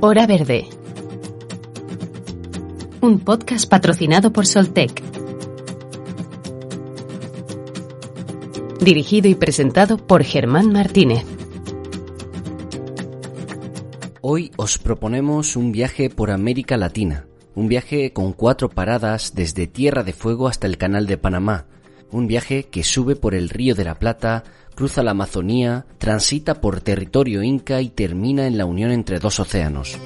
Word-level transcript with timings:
Hora 0.00 0.28
Verde. 0.28 0.68
Un 3.00 3.18
podcast 3.18 3.68
patrocinado 3.68 4.32
por 4.32 4.46
Soltec. 4.46 5.02
Dirigido 8.80 9.28
y 9.28 9.34
presentado 9.34 9.96
por 9.96 10.22
Germán 10.22 10.72
Martínez. 10.72 11.24
Hoy 14.20 14.52
os 14.54 14.78
proponemos 14.78 15.56
un 15.56 15.72
viaje 15.72 16.10
por 16.10 16.30
América 16.30 16.76
Latina, 16.76 17.26
un 17.56 17.66
viaje 17.66 18.12
con 18.12 18.32
cuatro 18.32 18.68
paradas 18.68 19.34
desde 19.34 19.66
Tierra 19.66 20.04
de 20.04 20.12
Fuego 20.12 20.46
hasta 20.46 20.68
el 20.68 20.78
Canal 20.78 21.08
de 21.08 21.18
Panamá, 21.18 21.66
un 22.12 22.28
viaje 22.28 22.66
que 22.66 22.84
sube 22.84 23.16
por 23.16 23.34
el 23.34 23.48
Río 23.48 23.74
de 23.74 23.84
la 23.84 23.96
Plata, 23.96 24.44
cruza 24.78 25.02
la 25.02 25.10
Amazonía, 25.10 25.86
transita 25.98 26.60
por 26.60 26.80
territorio 26.80 27.42
inca 27.42 27.82
y 27.82 27.88
termina 27.88 28.46
en 28.46 28.56
la 28.56 28.64
unión 28.64 28.92
entre 28.92 29.18
dos 29.18 29.40
océanos. 29.40 29.98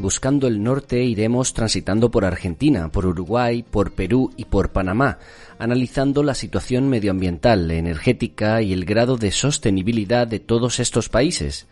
Buscando 0.00 0.48
el 0.48 0.60
norte 0.60 1.04
iremos 1.04 1.54
transitando 1.54 2.10
por 2.10 2.24
Argentina, 2.24 2.90
por 2.90 3.06
Uruguay, 3.06 3.62
por 3.62 3.92
Perú 3.92 4.32
y 4.36 4.46
por 4.46 4.72
Panamá, 4.72 5.18
analizando 5.60 6.24
la 6.24 6.34
situación 6.34 6.88
medioambiental, 6.88 7.70
energética 7.70 8.60
y 8.60 8.72
el 8.72 8.84
grado 8.84 9.16
de 9.16 9.30
sostenibilidad 9.30 10.26
de 10.26 10.40
todos 10.40 10.80
estos 10.80 11.08
países. 11.08 11.68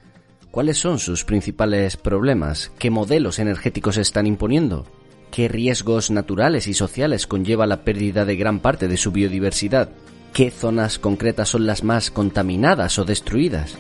¿Cuáles 0.52 0.78
son 0.78 1.00
sus 1.00 1.24
principales 1.24 1.96
problemas? 1.96 2.70
¿Qué 2.78 2.90
modelos 2.90 3.40
energéticos 3.40 3.96
están 3.96 4.28
imponiendo? 4.28 4.86
¿Qué 5.32 5.48
riesgos 5.48 6.12
naturales 6.12 6.68
y 6.68 6.74
sociales 6.74 7.26
conlleva 7.26 7.66
la 7.66 7.82
pérdida 7.82 8.24
de 8.24 8.36
gran 8.36 8.60
parte 8.60 8.86
de 8.86 8.96
su 8.96 9.10
biodiversidad? 9.10 9.90
Qué 10.32 10.50
zonas 10.50 10.98
concretas 10.98 11.48
son 11.48 11.66
las 11.66 11.84
más 11.84 12.10
contaminadas 12.10 12.98
o 12.98 13.04
destruidas. 13.04 13.76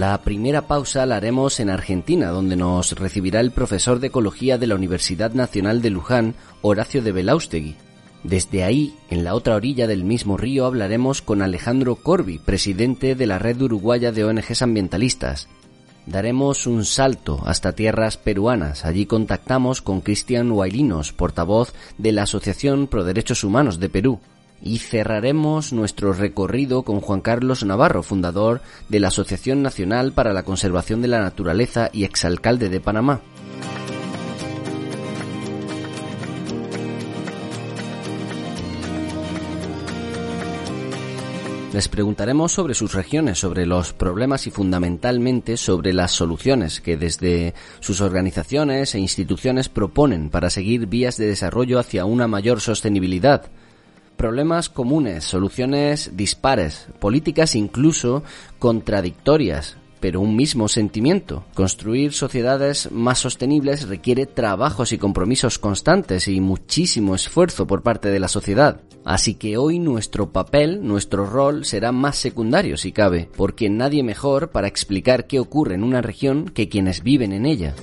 La 0.00 0.16
primera 0.22 0.62
pausa 0.62 1.04
la 1.04 1.16
haremos 1.16 1.60
en 1.60 1.68
Argentina, 1.68 2.30
donde 2.30 2.56
nos 2.56 2.92
recibirá 2.92 3.40
el 3.40 3.50
profesor 3.50 4.00
de 4.00 4.06
Ecología 4.06 4.56
de 4.56 4.66
la 4.66 4.74
Universidad 4.74 5.32
Nacional 5.34 5.82
de 5.82 5.90
Luján, 5.90 6.36
Horacio 6.62 7.02
de 7.02 7.12
Belaustegui. 7.12 7.76
Desde 8.24 8.64
ahí, 8.64 8.94
en 9.10 9.24
la 9.24 9.34
otra 9.34 9.56
orilla 9.56 9.86
del 9.86 10.04
mismo 10.04 10.38
río, 10.38 10.64
hablaremos 10.64 11.20
con 11.20 11.42
Alejandro 11.42 11.96
Corbi, 11.96 12.38
presidente 12.38 13.14
de 13.14 13.26
la 13.26 13.38
Red 13.38 13.60
Uruguaya 13.60 14.10
de 14.10 14.24
ONGs 14.24 14.62
Ambientalistas, 14.62 15.48
Daremos 16.06 16.66
un 16.66 16.84
salto 16.84 17.42
hasta 17.44 17.72
tierras 17.72 18.16
peruanas. 18.16 18.84
Allí 18.84 19.06
contactamos 19.06 19.82
con 19.82 20.00
Cristian 20.00 20.50
Huaylinos, 20.50 21.12
portavoz 21.12 21.72
de 21.98 22.12
la 22.12 22.22
Asociación 22.22 22.86
Pro 22.86 23.04
Derechos 23.04 23.44
Humanos 23.44 23.78
de 23.78 23.88
Perú. 23.88 24.20
Y 24.62 24.78
cerraremos 24.78 25.72
nuestro 25.72 26.12
recorrido 26.12 26.82
con 26.82 27.00
Juan 27.00 27.20
Carlos 27.20 27.64
Navarro, 27.64 28.02
fundador 28.02 28.60
de 28.88 29.00
la 29.00 29.08
Asociación 29.08 29.62
Nacional 29.62 30.12
para 30.12 30.32
la 30.32 30.42
Conservación 30.42 31.00
de 31.00 31.08
la 31.08 31.20
Naturaleza 31.20 31.90
y 31.92 32.04
exalcalde 32.04 32.68
de 32.68 32.80
Panamá. 32.80 33.20
Les 41.72 41.86
preguntaremos 41.86 42.50
sobre 42.50 42.74
sus 42.74 42.94
regiones, 42.94 43.38
sobre 43.38 43.64
los 43.64 43.92
problemas 43.92 44.48
y 44.48 44.50
fundamentalmente 44.50 45.56
sobre 45.56 45.92
las 45.92 46.10
soluciones 46.10 46.80
que 46.80 46.96
desde 46.96 47.54
sus 47.78 48.00
organizaciones 48.00 48.96
e 48.96 48.98
instituciones 48.98 49.68
proponen 49.68 50.30
para 50.30 50.50
seguir 50.50 50.86
vías 50.86 51.16
de 51.16 51.26
desarrollo 51.26 51.78
hacia 51.78 52.06
una 52.06 52.26
mayor 52.26 52.60
sostenibilidad. 52.60 53.52
Problemas 54.16 54.68
comunes, 54.68 55.22
soluciones 55.22 56.10
dispares, 56.16 56.88
políticas 56.98 57.54
incluso 57.54 58.24
contradictorias, 58.58 59.76
pero 60.00 60.20
un 60.20 60.34
mismo 60.34 60.68
sentimiento. 60.68 61.44
Construir 61.54 62.12
sociedades 62.12 62.90
más 62.90 63.18
sostenibles 63.18 63.88
requiere 63.88 64.26
trabajos 64.26 64.92
y 64.92 64.98
compromisos 64.98 65.58
constantes 65.58 66.26
y 66.28 66.40
muchísimo 66.40 67.14
esfuerzo 67.14 67.66
por 67.66 67.82
parte 67.82 68.08
de 68.08 68.20
la 68.20 68.28
sociedad. 68.28 68.80
Así 69.04 69.34
que 69.34 69.56
hoy 69.56 69.78
nuestro 69.78 70.30
papel, 70.30 70.86
nuestro 70.86 71.26
rol 71.26 71.64
será 71.64 71.92
más 71.92 72.16
secundario 72.16 72.76
si 72.76 72.92
cabe, 72.92 73.28
porque 73.36 73.70
nadie 73.70 74.02
mejor 74.02 74.50
para 74.50 74.68
explicar 74.68 75.26
qué 75.26 75.40
ocurre 75.40 75.74
en 75.74 75.84
una 75.84 76.02
región 76.02 76.46
que 76.46 76.68
quienes 76.68 77.02
viven 77.02 77.32
en 77.32 77.46
ella. 77.46 77.74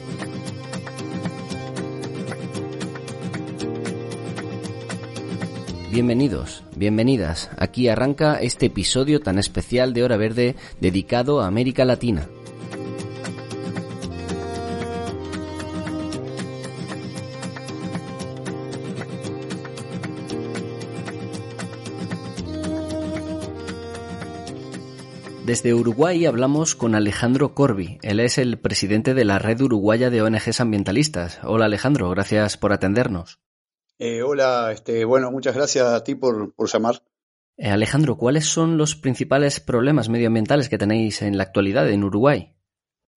Bienvenidos, 5.98 6.64
bienvenidas. 6.76 7.50
Aquí 7.58 7.88
arranca 7.88 8.36
este 8.40 8.68
episodio 8.68 9.20
tan 9.20 9.40
especial 9.40 9.96
de 9.96 10.04
Hora 10.04 10.16
Verde 10.16 10.56
dedicado 10.80 11.42
a 11.42 11.48
América 11.48 11.86
Latina. 11.86 12.30
Desde 25.48 25.74
Uruguay 25.74 26.28
hablamos 26.28 26.76
con 26.76 26.94
Alejandro 26.94 27.56
Corbi. 27.56 27.98
Él 28.04 28.20
es 28.20 28.38
el 28.38 28.60
presidente 28.60 29.16
de 29.16 29.26
la 29.26 29.40
Red 29.40 29.62
Uruguaya 29.62 30.12
de 30.12 30.22
ONGs 30.22 30.62
Ambientalistas. 30.62 31.40
Hola 31.42 31.66
Alejandro, 31.66 32.08
gracias 32.12 32.56
por 32.56 32.72
atendernos. 32.72 33.40
Eh, 34.00 34.22
hola, 34.22 34.72
este, 34.72 35.06
bueno, 35.06 35.32
muchas 35.32 35.56
gracias 35.56 35.86
a 35.88 36.04
ti 36.04 36.16
por, 36.16 36.54
llamar. 36.72 37.02
Eh, 37.58 37.70
Alejandro, 37.70 38.18
¿cuáles 38.18 38.46
son 38.46 38.78
los 38.78 38.96
principales 38.96 39.60
problemas 39.60 40.10
medioambientales 40.10 40.70
que 40.70 40.78
tenéis 40.78 41.22
en 41.24 41.38
la 41.38 41.44
actualidad 41.44 41.90
en 41.90 42.04
Uruguay? 42.04 42.54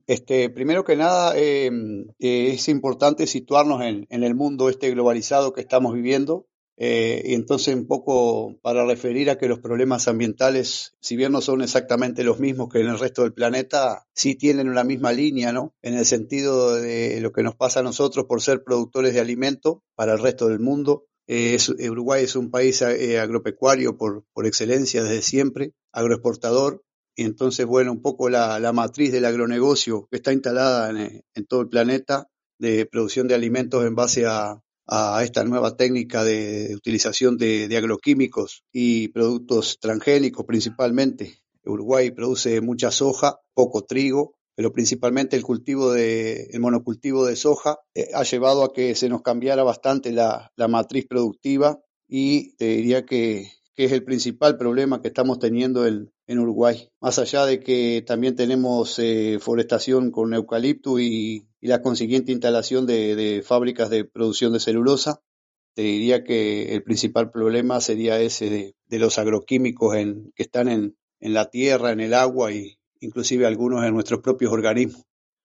Este, 0.06 0.48
primero 0.48 0.84
que 0.84 0.96
nada, 0.96 1.34
eh, 1.36 1.70
es 2.18 2.68
importante 2.68 3.26
situarnos 3.26 3.82
en, 3.82 4.06
en, 4.10 4.24
el 4.24 4.34
mundo 4.34 4.68
este 4.68 4.90
globalizado 4.90 5.52
que 5.52 5.60
estamos 5.60 5.94
viviendo. 5.94 6.48
Eh, 6.82 7.20
y 7.26 7.34
entonces 7.34 7.74
un 7.74 7.86
poco 7.86 8.58
para 8.62 8.86
referir 8.86 9.28
a 9.28 9.36
que 9.36 9.48
los 9.48 9.58
problemas 9.58 10.08
ambientales, 10.08 10.94
si 10.98 11.14
bien 11.14 11.30
no 11.30 11.42
son 11.42 11.60
exactamente 11.60 12.24
los 12.24 12.40
mismos 12.40 12.70
que 12.70 12.80
en 12.80 12.88
el 12.88 12.98
resto 12.98 13.20
del 13.20 13.34
planeta, 13.34 14.06
sí 14.14 14.34
tienen 14.34 14.66
una 14.66 14.82
misma 14.82 15.12
línea, 15.12 15.52
¿no? 15.52 15.74
En 15.82 15.92
el 15.92 16.06
sentido 16.06 16.76
de 16.76 17.20
lo 17.20 17.32
que 17.32 17.42
nos 17.42 17.54
pasa 17.54 17.80
a 17.80 17.82
nosotros 17.82 18.24
por 18.24 18.40
ser 18.40 18.64
productores 18.64 19.12
de 19.12 19.20
alimento 19.20 19.84
para 19.94 20.14
el 20.14 20.20
resto 20.20 20.48
del 20.48 20.58
mundo. 20.58 21.04
Eh, 21.26 21.58
Uruguay 21.90 22.24
es 22.24 22.34
un 22.34 22.50
país 22.50 22.80
eh, 22.80 23.20
agropecuario 23.20 23.98
por, 23.98 24.24
por 24.32 24.46
excelencia 24.46 25.02
desde 25.02 25.20
siempre, 25.20 25.74
agroexportador, 25.92 26.82
y 27.14 27.24
entonces, 27.24 27.66
bueno, 27.66 27.92
un 27.92 28.00
poco 28.00 28.30
la, 28.30 28.58
la 28.58 28.72
matriz 28.72 29.12
del 29.12 29.26
agronegocio 29.26 30.08
que 30.10 30.16
está 30.16 30.32
instalada 30.32 30.88
en 30.88 31.46
todo 31.46 31.60
el 31.60 31.68
planeta 31.68 32.28
de 32.58 32.86
producción 32.86 33.28
de 33.28 33.34
alimentos 33.34 33.84
en 33.84 33.94
base 33.94 34.24
a, 34.24 34.62
a 34.90 35.22
esta 35.22 35.44
nueva 35.44 35.76
técnica 35.76 36.24
de, 36.24 36.74
utilización 36.74 37.38
de, 37.38 37.74
agroquímicos 37.76 38.64
y 38.72 39.08
productos 39.08 39.78
transgénicos 39.80 40.44
principalmente. 40.44 41.38
Uruguay 41.64 42.10
produce 42.10 42.60
mucha 42.60 42.90
soja, 42.90 43.38
poco 43.54 43.84
trigo, 43.84 44.34
pero 44.56 44.72
principalmente 44.72 45.36
el 45.36 45.44
cultivo 45.44 45.92
de, 45.92 46.48
el 46.50 46.60
monocultivo 46.60 47.24
de 47.24 47.36
soja 47.36 47.78
eh, 47.94 48.08
ha 48.14 48.24
llevado 48.24 48.64
a 48.64 48.72
que 48.72 48.96
se 48.96 49.08
nos 49.08 49.22
cambiara 49.22 49.62
bastante 49.62 50.10
la, 50.10 50.50
matriz 50.68 51.06
productiva 51.06 51.78
y 52.08 52.56
te 52.56 52.66
diría 52.66 53.06
que, 53.06 53.52
es 53.76 53.92
el 53.92 54.04
principal 54.04 54.58
problema 54.58 55.00
que 55.00 55.08
estamos 55.08 55.38
teniendo 55.38 55.86
en, 55.86 56.10
Uruguay. 56.28 56.90
Más 57.00 57.18
allá 57.18 57.46
de 57.46 57.60
que 57.60 58.04
también 58.06 58.36
tenemos 58.36 58.98
eh, 58.98 59.38
forestación 59.40 60.10
con 60.10 60.32
eucalipto 60.34 61.00
y, 61.00 61.49
y 61.60 61.68
la 61.68 61.82
consiguiente 61.82 62.32
instalación 62.32 62.86
de, 62.86 63.42
fábricas 63.44 63.90
de 63.90 64.04
producción 64.04 64.52
de 64.52 64.60
celulosa. 64.60 65.22
Te 65.74 65.82
diría 65.82 66.24
que 66.24 66.74
el 66.74 66.82
principal 66.82 67.30
problema 67.30 67.80
sería 67.80 68.20
ese 68.20 68.74
de, 68.88 68.98
los 68.98 69.18
agroquímicos 69.18 69.94
en, 69.96 70.32
que 70.34 70.42
están 70.42 70.68
en, 70.68 70.96
la 71.20 71.50
tierra, 71.50 71.92
en 71.92 72.00
el 72.00 72.14
agua 72.14 72.52
y 72.52 72.78
inclusive 73.00 73.46
algunos 73.46 73.84
en 73.84 73.94
nuestros 73.94 74.20
propios 74.20 74.52
organismos. 74.52 75.04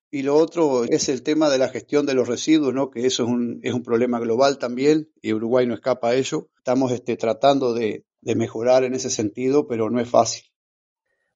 Y 0.09 0.23
lo 0.23 0.35
otro 0.35 0.85
es 0.85 1.09
el 1.09 1.23
tema 1.23 1.49
de 1.49 1.57
la 1.57 1.67
gestión 1.67 2.05
de 2.05 2.13
los 2.13 2.27
residuos, 2.27 2.73
¿no? 2.73 2.89
que 2.89 3.05
eso 3.05 3.23
es 3.23 3.29
un, 3.29 3.59
es 3.63 3.73
un 3.73 3.83
problema 3.83 4.19
global 4.19 4.57
también 4.57 5.09
y 5.21 5.33
Uruguay 5.33 5.67
no 5.67 5.73
escapa 5.73 6.09
a 6.09 6.15
ello. 6.15 6.49
Estamos 6.57 6.91
este, 6.91 7.17
tratando 7.17 7.73
de 7.73 8.05
mejorar 8.21 8.83
en 8.85 8.93
ese 8.93 9.09
sentido, 9.09 9.67
pero 9.67 9.89
no 9.89 9.99
es 9.99 10.09
fácil. 10.09 10.43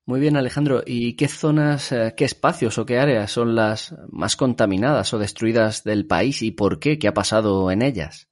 Muy 0.09 0.19
bien, 0.19 0.37
Alejandro. 0.37 0.81
¿Y 0.83 1.15
qué 1.15 1.27
zonas, 1.27 1.91
eh, 1.91 2.15
qué 2.17 2.25
espacios 2.25 2.79
o 2.79 2.85
qué 2.87 2.97
áreas 2.97 3.31
son 3.31 3.53
las 3.53 3.93
más 4.09 4.35
contaminadas 4.35 5.13
o 5.13 5.19
destruidas 5.19 5.83
del 5.83 6.07
país 6.07 6.41
y 6.41 6.49
por 6.49 6.79
qué? 6.79 6.97
¿Qué 6.97 7.07
ha 7.07 7.13
pasado 7.13 7.69
en 7.69 7.83
ellas? 7.83 8.27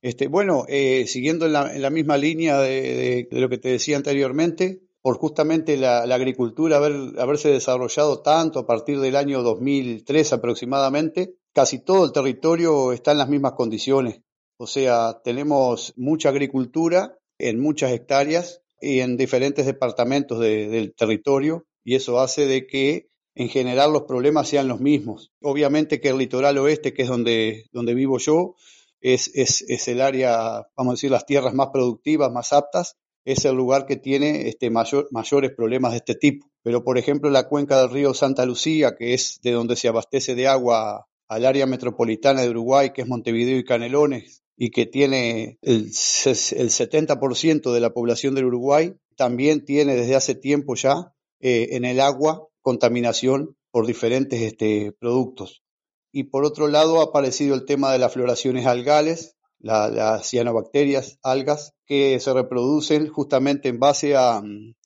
Este, 0.00 0.26
bueno, 0.26 0.64
eh, 0.68 1.06
siguiendo 1.06 1.44
en 1.44 1.52
la, 1.52 1.90
misma 1.90 2.16
línea 2.16 2.58
de, 2.60 3.28
lo 3.30 3.50
que 3.50 3.58
te 3.58 3.68
decía 3.68 3.98
anteriormente, 3.98 4.84
por 5.02 5.18
justamente 5.18 5.76
la, 5.76 6.00
agricultura 6.04 6.78
haber, 6.78 7.20
haberse 7.20 7.50
desarrollado 7.50 8.22
tanto 8.22 8.60
a 8.60 8.66
partir 8.66 8.98
del 8.98 9.16
año 9.16 9.42
2003 9.42 10.32
aproximadamente, 10.32 11.34
casi 11.52 11.84
todo 11.84 12.06
el 12.06 12.12
territorio 12.12 12.94
está 12.94 13.12
en 13.12 13.18
las 13.18 13.28
mismas 13.28 13.52
condiciones. 13.52 14.22
O 14.56 14.66
sea, 14.66 15.20
tenemos 15.22 15.92
mucha 15.98 16.30
agricultura 16.30 17.18
en 17.38 17.60
muchas 17.60 17.92
hectáreas 17.92 18.62
y 18.80 19.00
en 19.00 19.16
diferentes 19.16 19.66
departamentos 19.66 20.40
del 20.40 20.94
territorio 20.94 21.66
y 21.84 21.94
eso 21.94 22.20
hace 22.20 22.46
de 22.46 22.66
que 22.66 23.08
en 23.34 23.48
general 23.48 23.92
los 23.92 24.02
problemas 24.02 24.48
sean 24.48 24.66
los 24.66 24.80
mismos. 24.80 25.30
Obviamente 25.42 26.00
que 26.00 26.08
el 26.08 26.18
litoral 26.18 26.58
oeste, 26.58 26.94
que 26.94 27.02
es 27.02 27.08
donde, 27.08 27.66
donde 27.72 27.94
vivo 27.94 28.18
yo, 28.18 28.54
es, 29.00 29.30
es, 29.34 29.62
es 29.68 29.86
el 29.88 30.00
área, 30.00 30.66
vamos 30.76 30.92
a 30.92 30.94
decir, 30.94 31.10
las 31.10 31.26
tierras 31.26 31.54
más 31.54 31.68
productivas, 31.72 32.32
más 32.32 32.52
aptas, 32.52 32.96
es 33.24 33.44
el 33.44 33.54
lugar 33.54 33.86
que 33.86 33.96
tiene 33.96 34.48
este, 34.48 34.70
mayor, 34.70 35.08
mayores 35.10 35.52
problemas 35.54 35.92
de 35.92 35.98
este 35.98 36.14
tipo. 36.14 36.50
Pero, 36.62 36.82
por 36.82 36.96
ejemplo, 36.96 37.28
la 37.28 37.48
cuenca 37.48 37.80
del 37.80 37.90
río 37.90 38.14
Santa 38.14 38.46
Lucía, 38.46 38.96
que 38.96 39.14
es 39.14 39.40
de 39.42 39.52
donde 39.52 39.76
se 39.76 39.88
abastece 39.88 40.34
de 40.34 40.48
agua 40.48 41.06
al 41.28 41.44
área 41.44 41.66
metropolitana 41.66 42.42
de 42.42 42.50
Uruguay, 42.50 42.90
que 42.94 43.02
es 43.02 43.08
Montevideo 43.08 43.58
y 43.58 43.64
Canelones, 43.64 44.44
y 44.56 44.70
que 44.70 44.86
tiene 44.86 45.58
el, 45.62 45.84
el 45.84 45.90
70% 45.90 47.72
de 47.72 47.80
la 47.80 47.92
población 47.92 48.34
del 48.34 48.46
Uruguay, 48.46 48.94
también 49.16 49.64
tiene 49.64 49.94
desde 49.96 50.16
hace 50.16 50.34
tiempo 50.34 50.74
ya 50.74 51.12
eh, 51.40 51.68
en 51.72 51.84
el 51.84 52.00
agua 52.00 52.48
contaminación 52.62 53.56
por 53.70 53.86
diferentes 53.86 54.40
este, 54.40 54.92
productos. 54.98 55.62
Y 56.10 56.24
por 56.24 56.44
otro 56.44 56.68
lado 56.68 57.00
ha 57.00 57.04
aparecido 57.04 57.54
el 57.54 57.66
tema 57.66 57.92
de 57.92 57.98
las 57.98 58.14
floraciones 58.14 58.66
algales, 58.66 59.36
las 59.58 60.28
cianobacterias, 60.28 61.18
algas, 61.22 61.74
que 61.86 62.18
se 62.20 62.32
reproducen 62.32 63.08
justamente 63.08 63.68
en 63.68 63.78
base 63.78 64.16
a, 64.16 64.42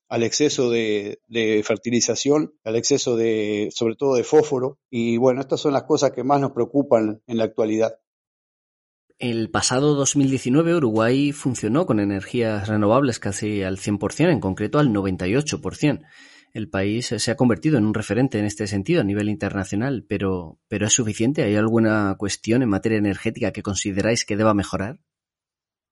al 0.08 0.22
exceso 0.22 0.70
de, 0.70 1.20
de, 1.28 1.62
fertilización, 1.62 2.52
al 2.64 2.76
exceso 2.76 3.16
de, 3.16 3.70
sobre 3.72 3.94
todo 3.94 4.16
de 4.16 4.24
fósforo. 4.24 4.78
Y 4.90 5.18
bueno, 5.18 5.40
estas 5.40 5.60
son 5.60 5.72
las 5.72 5.84
cosas 5.84 6.10
que 6.10 6.24
más 6.24 6.40
nos 6.40 6.52
preocupan 6.52 7.22
en 7.26 7.38
la 7.38 7.44
actualidad. 7.44 7.96
El 9.20 9.50
pasado 9.50 9.94
2019 9.96 10.76
Uruguay 10.76 11.32
funcionó 11.32 11.84
con 11.84 12.00
energías 12.00 12.68
renovables 12.68 13.18
casi 13.18 13.62
al 13.62 13.76
100%, 13.76 14.32
en 14.32 14.40
concreto 14.40 14.78
al 14.78 14.88
98%. 14.88 16.00
El 16.54 16.70
país 16.70 17.14
se 17.14 17.30
ha 17.30 17.36
convertido 17.36 17.76
en 17.76 17.84
un 17.84 17.92
referente 17.92 18.38
en 18.38 18.46
este 18.46 18.66
sentido 18.66 19.02
a 19.02 19.04
nivel 19.04 19.28
internacional, 19.28 20.06
pero, 20.08 20.58
pero 20.68 20.86
¿es 20.86 20.94
suficiente? 20.94 21.42
¿Hay 21.42 21.54
alguna 21.54 22.16
cuestión 22.18 22.62
en 22.62 22.70
materia 22.70 22.96
energética 22.96 23.52
que 23.52 23.62
consideráis 23.62 24.24
que 24.24 24.38
deba 24.38 24.54
mejorar? 24.54 25.00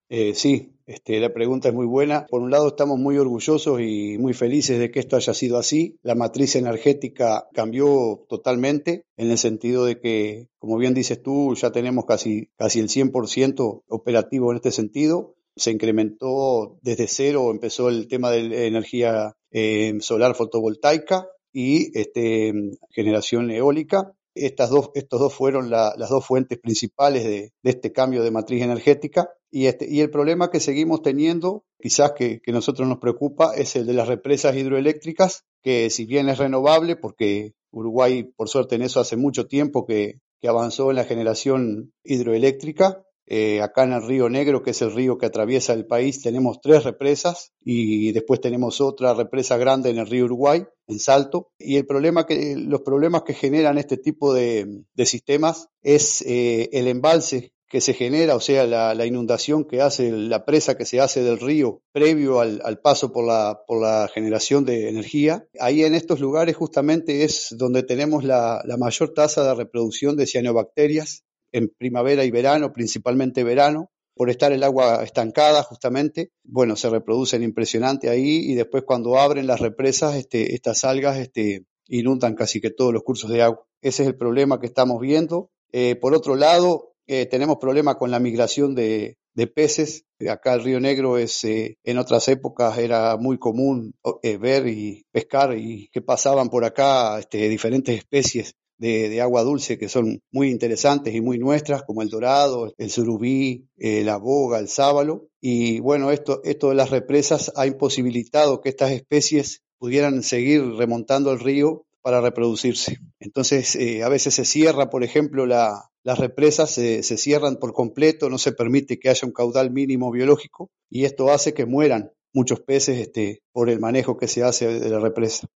Eh, 0.09 0.33
sí, 0.35 0.78
este, 0.89 1.21
la 1.21 1.35
pregunta 1.35 1.69
es 1.69 1.75
muy 1.75 1.85
buena. 1.85 2.27
Por 2.27 2.41
un 2.41 2.51
lado, 2.51 2.69
estamos 2.69 2.99
muy 2.99 3.19
orgullosos 3.19 3.79
y 3.83 4.17
muy 4.17 4.33
felices 4.33 4.79
de 4.79 4.91
que 4.91 5.01
esto 5.01 5.17
haya 5.17 5.35
sido 5.35 5.59
así. 5.59 5.99
La 6.03 6.15
matriz 6.15 6.57
energética 6.57 7.47
cambió 7.53 8.25
totalmente 8.27 9.05
en 9.19 9.31
el 9.31 9.37
sentido 9.37 9.85
de 9.85 10.01
que, 10.01 10.49
como 10.59 10.79
bien 10.79 10.95
dices 10.95 11.23
tú, 11.23 11.55
ya 11.55 11.71
tenemos 11.73 12.07
casi, 12.07 12.49
casi 12.57 12.81
el 12.81 12.89
100% 12.89 13.83
operativo 13.87 14.51
en 14.51 14.57
este 14.57 14.73
sentido. 14.73 15.35
Se 15.57 15.73
incrementó 15.73 16.79
desde 16.81 17.07
cero, 17.07 17.51
empezó 17.51 17.91
el 17.91 18.09
tema 18.09 18.31
de 18.31 18.67
energía 18.67 19.37
eh, 19.51 19.93
solar 20.01 20.35
fotovoltaica 20.35 21.27
y 21.53 21.99
este, 21.99 22.55
generación 22.91 23.51
eólica 23.51 24.15
estas 24.41 24.71
dos, 24.71 24.91
estos 24.95 25.21
dos 25.21 25.35
fueron 25.35 25.71
las 25.71 26.09
dos 26.09 26.25
fuentes 26.25 26.59
principales 26.59 27.25
de, 27.25 27.53
este 27.63 27.93
cambio 27.93 28.23
de 28.23 28.31
matriz 28.31 28.63
energética. 28.63 29.29
Y, 29.51 29.67
este, 29.67 29.87
y 29.91 30.01
el 30.01 30.11
problema 30.11 30.51
que 30.51 30.61
seguimos 30.61 31.03
teniendo, 31.03 31.65
quizás 31.81 32.13
que, 32.13 32.41
nosotros 32.49 32.89
nos 32.89 32.99
preocupa, 32.99 33.55
es 33.55 33.77
el 33.77 33.87
de 33.87 33.95
las 33.95 34.09
represas 34.09 34.57
hidroeléctricas, 34.57 35.45
que 35.63 35.91
si 35.91 36.05
bien 36.05 36.29
es 36.29 36.39
renovable, 36.39 36.97
porque 36.97 37.55
Uruguay, 37.71 38.25
por 38.25 38.49
suerte, 38.49 38.77
en 38.77 38.83
eso 38.83 39.01
hace 39.01 39.17
mucho 39.17 39.47
tiempo 39.47 39.87
que, 39.87 40.21
que 40.41 40.49
avanzó 40.49 40.91
en 40.91 40.97
la 40.97 41.05
generación 41.05 41.93
hidroeléctrica, 42.05 43.05
eh, 43.31 43.61
acá 43.61 43.85
en 43.85 43.93
el 43.93 44.07
Río 44.07 44.31
Negro, 44.31 44.63
que 44.63 44.71
es 44.71 44.81
el 44.81 44.95
río 44.95 45.19
que 45.19 45.27
atraviesa 45.27 45.75
el 45.75 45.87
país, 45.87 46.23
tenemos 46.23 46.63
tres 46.63 46.85
represas 46.85 47.53
y 47.63 48.11
después 48.13 48.41
tenemos 48.41 48.81
otra 48.81 49.13
represa 49.13 49.59
grande 49.59 49.91
en 49.91 49.99
el 49.99 50.07
río 50.07 50.25
Uruguay, 50.25 50.65
en 50.87 50.99
Salto. 50.99 51.51
Y 51.59 51.77
el 51.77 51.85
problema 51.85 52.25
que, 52.25 52.57
los 52.57 52.81
problemas 52.81 53.25
que 53.25 53.35
generan 53.35 53.77
este 53.77 53.99
tipo 53.99 54.33
de, 54.33 54.83
sistemas 55.05 55.69
es 55.83 56.23
eh, 56.23 56.71
el 56.73 56.89
embalse 56.89 57.53
que 57.69 57.81
se 57.83 57.93
genera, 57.93 58.35
o 58.35 58.41
sea, 58.41 58.67
la, 58.67 59.07
inundación 59.07 59.65
que 59.65 59.83
hace, 59.83 60.11
la 60.11 60.47
presa 60.47 60.77
que 60.77 60.87
se 60.87 61.01
hace 61.01 61.23
del 61.23 61.39
río 61.39 61.83
previo 61.93 62.41
al, 62.41 62.81
paso 62.81 63.13
por 63.13 63.27
la, 63.27 63.61
por 63.67 63.83
la 63.83 64.09
generación 64.13 64.65
de 64.65 64.89
energía. 64.89 65.47
Ahí 65.61 65.85
en 65.85 65.95
estos 65.95 66.21
lugares 66.21 66.57
justamente 66.57 67.25
es 67.25 67.55
donde 67.59 67.83
tenemos 67.83 68.25
la, 68.25 68.63
mayor 68.79 69.13
tasa 69.13 69.45
de 69.45 69.55
reproducción 69.55 70.17
de 70.17 70.27
cianobacterias 70.27 71.25
en 71.53 71.69
primavera 71.69 72.25
y 72.25 72.31
verano, 72.31 72.73
principalmente 72.73 73.45
verano, 73.45 73.91
por 74.15 74.31
estar 74.31 74.51
el 74.53 74.65
agua 74.65 75.05
estancada 75.05 75.63
justamente, 75.63 76.33
bueno, 76.43 76.75
se 76.75 76.91
reproducen 76.91 77.43
impresionante 77.43 78.09
ahí 78.09 78.51
y 78.51 78.55
después 78.55 78.83
cuando 78.85 79.19
abren 79.19 79.47
las 79.47 79.61
represas, 79.61 80.17
este, 80.17 80.55
estas 80.55 80.85
algas 80.85 81.19
este, 81.19 81.67
inundan 81.87 82.35
casi 82.35 82.61
que 82.61 82.71
todos 82.71 82.93
los 82.93 83.03
cursos 83.03 83.31
de 83.31 83.43
agua. 83.43 83.65
Ese 83.81 84.03
es 84.03 84.09
el 84.09 84.17
problema 84.17 84.59
que 84.59 84.67
estamos 84.67 85.01
viendo. 85.01 85.51
Eh, 85.71 85.95
por 85.97 86.15
otro 86.15 86.35
lado, 86.35 86.95
eh, 87.09 87.27
tenemos 87.27 87.59
problemas 87.59 87.97
con 87.97 88.11
la 88.11 88.21
migración 88.21 88.75
de, 88.75 89.17
peces. 89.55 90.05
Acá 90.29 90.55
el 90.55 90.65
Río 90.65 90.81
Negro 90.81 91.17
es, 91.19 91.45
eh, 91.45 91.79
en 91.85 91.99
otras 91.99 92.29
épocas 92.29 92.77
era 92.79 93.17
muy 93.17 93.39
común 93.39 93.95
ver 94.23 94.67
y 94.67 95.05
pescar 95.13 95.57
y 95.57 95.89
que 95.93 96.03
pasaban 96.03 96.49
por 96.49 96.65
acá 96.65 97.19
este, 97.19 97.49
diferentes 97.49 97.97
especies 97.97 98.55
de, 98.79 99.21
agua 99.21 99.43
dulce 99.43 99.79
que 99.79 99.89
son 99.89 100.23
muy 100.33 100.51
interesantes 100.51 101.15
y 101.15 101.21
muy 101.21 101.39
nuestras, 101.39 101.83
como 101.83 102.03
el 102.03 102.09
dorado, 102.09 102.73
el 102.79 102.91
surubí, 102.91 103.69
eh, 103.77 104.03
la 104.05 104.17
boga, 104.17 104.59
el 104.59 104.69
sábalo. 104.69 105.29
Y 105.41 105.81
bueno, 105.81 106.11
esto, 106.11 106.41
esto 106.45 106.71
de 106.71 106.77
las 106.77 106.91
represas 106.91 107.53
ha 107.57 107.67
imposibilitado 107.67 108.61
que 108.61 108.69
estas 108.69 108.93
especies 108.93 109.63
pudieran 109.79 110.23
seguir 110.23 110.65
remontando 110.75 111.33
el 111.33 111.41
río 111.41 111.87
para 112.09 112.23
reproducirse. 112.23 113.01
Entonces, 113.21 113.77
eh, 113.77 114.03
a 114.03 114.09
veces 114.09 114.33
se 114.33 114.47
cierra, 114.47 114.89
por 114.89 115.05
ejemplo, 115.05 115.45
la, 115.45 115.91
las 116.03 116.19
represas 116.19 116.71
se, 116.71 117.03
se, 117.03 117.19
cierran 117.19 117.57
por 117.57 117.75
completo, 117.75 118.31
no 118.31 118.39
se 118.39 118.53
permite 118.53 118.99
que 118.99 119.11
haya 119.11 119.27
un 119.27 119.35
caudal 119.35 119.71
mínimo 119.71 120.11
biológico 120.11 120.71
y 120.89 121.05
esto 121.05 121.31
hace 121.31 121.53
que 121.53 121.67
mueran 121.67 122.11
muchos 122.33 122.61
peces 122.61 122.99
este, 122.99 123.43
por 123.53 123.69
el 123.69 123.79
manejo 123.79 124.17
que 124.17 124.27
se 124.27 124.43
hace 124.43 124.81
de 124.81 124.89
la 124.89 125.01
represa. 125.01 125.49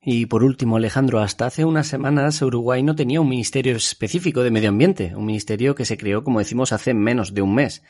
Y 0.00 0.26
por 0.26 0.44
último, 0.44 0.76
Alejandro, 0.76 1.18
hasta 1.18 1.46
hace 1.46 1.64
unas 1.64 1.88
semanas 1.88 2.40
Uruguay 2.40 2.84
no 2.84 2.94
tenía 2.94 3.20
un 3.20 3.28
ministerio 3.28 3.74
específico 3.74 4.44
de 4.44 4.52
medio 4.52 4.68
ambiente, 4.68 5.16
un 5.16 5.26
ministerio 5.26 5.74
que 5.74 5.86
se 5.86 5.96
creó, 5.96 6.22
como 6.22 6.38
decimos, 6.38 6.70
hace 6.70 6.94
menos 6.94 7.34
de 7.34 7.42
un 7.42 7.52
mes. 7.52 7.82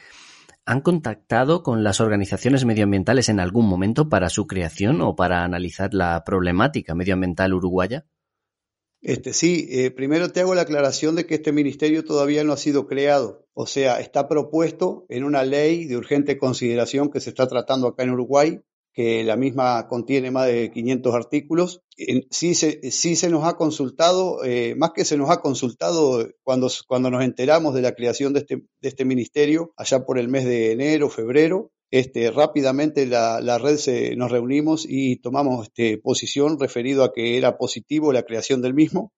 ¿Han 0.66 0.80
contactado 0.80 1.62
con 1.62 1.84
las 1.84 2.00
organizaciones 2.00 2.64
medioambientales 2.64 3.28
en 3.28 3.38
algún 3.38 3.68
momento 3.68 4.08
para 4.08 4.30
su 4.30 4.46
creación 4.46 5.02
o 5.02 5.14
para 5.14 5.44
analizar 5.44 5.92
la 5.92 6.24
problemática 6.24 6.94
medioambiental 6.94 7.52
uruguaya? 7.52 8.06
Este, 9.02 9.34
sí, 9.34 9.68
eh, 9.70 9.90
primero 9.90 10.30
te 10.30 10.40
hago 10.40 10.54
la 10.54 10.62
aclaración 10.62 11.14
de 11.14 11.26
que 11.26 11.34
este 11.34 11.52
ministerio 11.52 12.04
todavía 12.04 12.42
no 12.42 12.54
ha 12.54 12.56
sido 12.56 12.86
creado, 12.86 13.46
o 13.52 13.66
sea, 13.66 14.00
está 14.00 14.26
propuesto 14.28 15.04
en 15.10 15.24
una 15.24 15.44
ley 15.44 15.84
de 15.84 15.98
urgente 15.98 16.38
consideración 16.38 17.10
que 17.10 17.20
se 17.20 17.28
está 17.28 17.46
tratando 17.46 17.86
acá 17.86 18.04
en 18.04 18.12
Uruguay, 18.12 18.62
que 18.94 19.24
la 19.24 19.36
misma 19.36 19.88
contiene 19.88 20.30
más 20.30 20.46
de 20.46 20.70
500 20.70 21.14
artículos. 21.14 21.82
Sí 22.30 22.54
se, 22.54 22.90
sí 22.92 23.16
se 23.16 23.28
nos 23.28 23.44
ha 23.44 23.56
consultado, 23.56 24.44
eh, 24.44 24.74
más 24.76 24.92
que 24.94 25.04
se 25.04 25.16
nos 25.16 25.30
ha 25.30 25.40
consultado 25.40 26.28
cuando, 26.44 26.70
cuando 26.86 27.10
nos 27.10 27.24
enteramos 27.24 27.74
de 27.74 27.82
la 27.82 27.94
creación 27.94 28.32
de 28.32 28.40
este, 28.40 28.56
de 28.80 28.88
este 28.88 29.04
ministerio, 29.04 29.74
allá 29.76 30.06
por 30.06 30.18
el 30.18 30.28
mes 30.28 30.44
de 30.44 30.72
enero, 30.72 31.10
febrero, 31.10 31.72
este, 31.90 32.30
rápidamente 32.30 33.06
la, 33.06 33.40
la 33.40 33.58
red 33.58 33.76
se, 33.76 34.14
nos 34.16 34.30
reunimos 34.30 34.86
y 34.88 35.16
tomamos 35.16 35.66
este, 35.66 35.98
posición 35.98 36.58
referido 36.58 37.02
a 37.02 37.12
que 37.12 37.36
era 37.36 37.58
positivo 37.58 38.12
la 38.12 38.22
creación 38.22 38.62
del 38.62 38.74
mismo, 38.74 39.12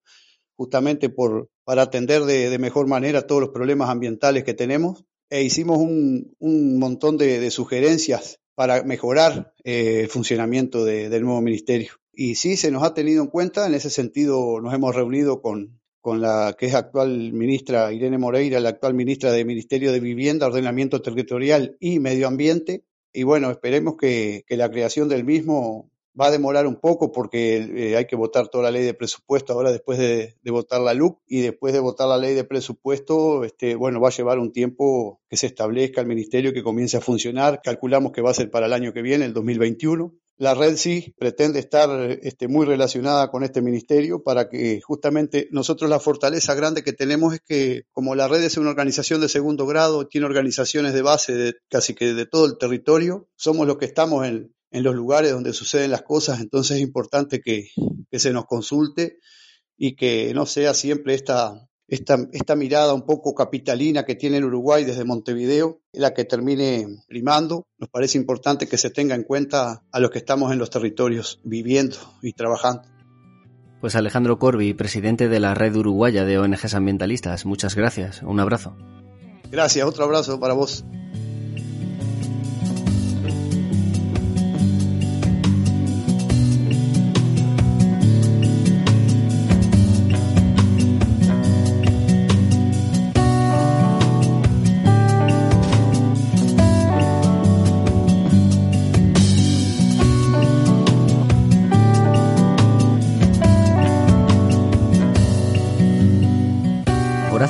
justamente 0.56 1.10
por, 1.10 1.50
para 1.64 1.82
atender 1.82 2.24
de, 2.24 2.48
de 2.48 2.58
mejor 2.58 2.86
manera 2.86 3.26
todos 3.26 3.42
los 3.42 3.50
problemas 3.50 3.90
ambientales 3.90 4.44
que 4.44 4.54
tenemos. 4.54 5.04
E 5.28 5.42
hicimos 5.42 5.78
un, 5.78 6.34
un 6.38 6.78
montón 6.78 7.18
de, 7.18 7.40
de 7.40 7.50
sugerencias 7.50 8.38
para 8.56 8.82
mejorar 8.82 9.52
eh, 9.62 10.00
el 10.00 10.08
funcionamiento 10.08 10.84
del 10.84 11.22
nuevo 11.22 11.40
ministerio. 11.42 11.92
Y 12.12 12.34
sí, 12.36 12.56
se 12.56 12.72
nos 12.72 12.82
ha 12.82 12.94
tenido 12.94 13.22
en 13.22 13.28
cuenta, 13.28 13.66
en 13.66 13.74
ese 13.74 13.90
sentido 13.90 14.60
nos 14.62 14.72
hemos 14.72 14.96
reunido 14.96 15.42
con, 15.42 15.78
con 16.00 16.22
la 16.22 16.56
que 16.58 16.66
es 16.66 16.74
actual 16.74 17.32
ministra 17.34 17.92
Irene 17.92 18.16
Moreira, 18.16 18.58
la 18.58 18.70
actual 18.70 18.94
ministra 18.94 19.30
del 19.30 19.44
Ministerio 19.44 19.92
de 19.92 20.00
Vivienda, 20.00 20.46
Ordenamiento 20.46 21.02
Territorial 21.02 21.76
y 21.78 21.98
Medio 22.00 22.26
Ambiente. 22.26 22.82
Y 23.12 23.24
bueno, 23.24 23.50
esperemos 23.50 23.96
que, 23.98 24.44
que 24.46 24.56
la 24.56 24.70
creación 24.70 25.10
del 25.10 25.24
mismo 25.24 25.90
va 26.18 26.26
a 26.26 26.30
demorar 26.30 26.66
un 26.66 26.76
poco 26.76 27.12
porque 27.12 27.56
eh, 27.56 27.96
hay 27.96 28.06
que 28.06 28.16
votar 28.16 28.48
toda 28.48 28.64
la 28.64 28.70
ley 28.70 28.84
de 28.84 28.94
presupuesto 28.94 29.52
ahora 29.52 29.70
después 29.70 29.98
de, 29.98 30.34
votar 30.44 30.80
la 30.80 30.94
LUC 30.94 31.20
y 31.26 31.40
después 31.40 31.72
de 31.72 31.80
votar 31.80 32.08
la 32.08 32.16
ley 32.16 32.34
de 32.34 32.44
presupuesto, 32.44 33.44
este, 33.44 33.74
bueno, 33.74 34.00
va 34.00 34.08
a 34.08 34.12
llevar 34.12 34.38
un 34.38 34.52
tiempo 34.52 35.20
que 35.28 35.36
se 35.36 35.46
establezca 35.46 36.00
el 36.00 36.06
ministerio, 36.06 36.52
que 36.52 36.62
comience 36.62 36.96
a 36.96 37.00
funcionar. 37.00 37.60
Calculamos 37.62 38.12
que 38.12 38.22
va 38.22 38.30
a 38.30 38.34
ser 38.34 38.50
para 38.50 38.66
el 38.66 38.72
año 38.72 38.92
que 38.92 39.02
viene, 39.02 39.26
el 39.26 39.34
2021. 39.34 40.14
La 40.38 40.54
red 40.54 40.76
sí 40.76 41.14
pretende 41.18 41.58
estar 41.58 41.88
este, 42.22 42.46
muy 42.46 42.66
relacionada 42.66 43.30
con 43.30 43.42
este 43.42 43.62
ministerio 43.62 44.22
para 44.22 44.48
que 44.48 44.80
justamente 44.82 45.48
nosotros 45.50 45.88
la 45.88 45.98
fortaleza 45.98 46.54
grande 46.54 46.82
que 46.82 46.92
tenemos 46.92 47.34
es 47.34 47.40
que 47.40 47.84
como 47.92 48.14
la 48.14 48.28
red 48.28 48.42
es 48.42 48.58
una 48.58 48.70
organización 48.70 49.20
de 49.20 49.28
segundo 49.28 49.66
grado, 49.66 50.06
tiene 50.06 50.26
organizaciones 50.26 50.92
de 50.92 51.02
base 51.02 51.34
de 51.34 51.54
casi 51.70 51.94
que 51.94 52.12
de 52.12 52.26
todo 52.26 52.46
el 52.46 52.58
territorio, 52.58 53.28
somos 53.34 53.66
los 53.66 53.78
que 53.78 53.86
estamos 53.86 54.26
en, 54.26 54.52
los 54.70 54.94
lugares 54.94 55.32
donde 55.32 55.54
suceden 55.54 55.90
las 55.90 56.02
cosas, 56.02 56.40
entonces 56.40 56.76
es 56.76 56.82
importante 56.82 57.40
que 57.40 57.70
se 58.12 58.32
nos 58.32 58.44
consulte 58.44 59.16
y 59.78 59.96
que 59.96 60.34
no 60.34 60.44
sea 60.44 60.74
siempre 60.74 61.14
esta, 61.14 61.66
esta, 61.88 62.18
esta 62.32 62.56
mirada 62.56 62.94
un 62.94 63.02
poco 63.02 63.34
capitalina 63.34 64.04
que 64.04 64.14
tiene 64.14 64.38
el 64.38 64.44
Uruguay 64.44 64.84
desde 64.84 65.04
Montevideo, 65.04 65.80
la 65.92 66.14
que 66.14 66.24
termine 66.24 66.86
primando. 67.08 67.66
Nos 67.78 67.88
parece 67.90 68.18
importante 68.18 68.66
que 68.66 68.78
se 68.78 68.90
tenga 68.90 69.14
en 69.14 69.22
cuenta 69.22 69.82
a 69.90 70.00
los 70.00 70.10
que 70.10 70.18
estamos 70.18 70.52
en 70.52 70.58
los 70.58 70.70
territorios 70.70 71.40
viviendo 71.44 71.96
y 72.22 72.32
trabajando. 72.32 72.82
Pues 73.80 73.94
Alejandro 73.94 74.38
Corbi, 74.38 74.74
presidente 74.74 75.28
de 75.28 75.38
la 75.38 75.54
Red 75.54 75.76
Uruguaya 75.76 76.24
de 76.24 76.38
ONGs 76.38 76.74
Ambientalistas, 76.74 77.46
muchas 77.46 77.76
gracias. 77.76 78.22
Un 78.22 78.40
abrazo. 78.40 78.74
Gracias, 79.50 79.86
otro 79.86 80.04
abrazo 80.04 80.40
para 80.40 80.54
vos. 80.54 80.84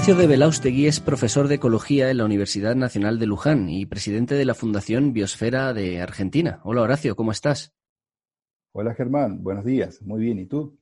Ignacio 0.06 0.22
de 0.22 0.28
Belaustegui 0.28 0.86
es 0.86 1.00
profesor 1.00 1.48
de 1.48 1.56
Ecología 1.56 2.12
en 2.12 2.18
la 2.18 2.24
Universidad 2.24 2.76
Nacional 2.76 3.18
de 3.18 3.26
Luján 3.26 3.68
y 3.68 3.86
presidente 3.86 4.36
de 4.36 4.44
la 4.44 4.54
Fundación 4.54 5.12
Biosfera 5.12 5.74
de 5.74 6.00
Argentina. 6.00 6.60
Hola 6.62 6.82
Horacio, 6.82 7.16
¿cómo 7.16 7.32
estás? 7.32 7.74
Hola 8.70 8.94
Germán, 8.94 9.42
buenos 9.42 9.64
días. 9.64 10.00
Muy 10.02 10.20
bien, 10.20 10.38
¿y 10.38 10.46
tú? 10.46 10.78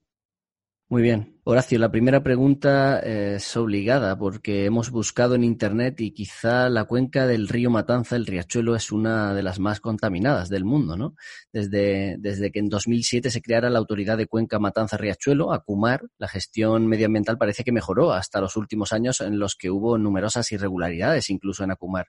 Muy 0.90 1.00
bien. 1.02 1.40
Horacio, 1.44 1.78
la 1.78 1.90
primera 1.90 2.22
pregunta 2.22 3.00
es 3.00 3.56
obligada 3.56 4.18
porque 4.18 4.66
hemos 4.66 4.90
buscado 4.90 5.34
en 5.34 5.42
Internet 5.42 6.00
y 6.00 6.12
quizá 6.12 6.68
la 6.68 6.84
cuenca 6.84 7.26
del 7.26 7.48
río 7.48 7.70
Matanza, 7.70 8.16
el 8.16 8.26
riachuelo, 8.26 8.76
es 8.76 8.92
una 8.92 9.34
de 9.34 9.42
las 9.42 9.58
más 9.58 9.80
contaminadas 9.80 10.50
del 10.50 10.64
mundo, 10.64 10.96
¿no? 10.96 11.16
Desde, 11.52 12.16
desde 12.18 12.52
que 12.52 12.58
en 12.60 12.68
2007 12.68 13.30
se 13.30 13.42
creara 13.42 13.70
la 13.70 13.78
Autoridad 13.78 14.18
de 14.18 14.26
Cuenca 14.26 14.58
Matanza-Riachuelo, 14.58 15.52
ACUMAR, 15.52 16.02
la 16.18 16.28
gestión 16.28 16.86
medioambiental 16.86 17.38
parece 17.38 17.64
que 17.64 17.72
mejoró 17.72 18.12
hasta 18.12 18.40
los 18.40 18.56
últimos 18.56 18.92
años 18.92 19.22
en 19.22 19.38
los 19.38 19.56
que 19.56 19.70
hubo 19.70 19.96
numerosas 19.96 20.52
irregularidades, 20.52 21.30
incluso 21.30 21.64
en 21.64 21.72
ACUMAR. 21.72 22.08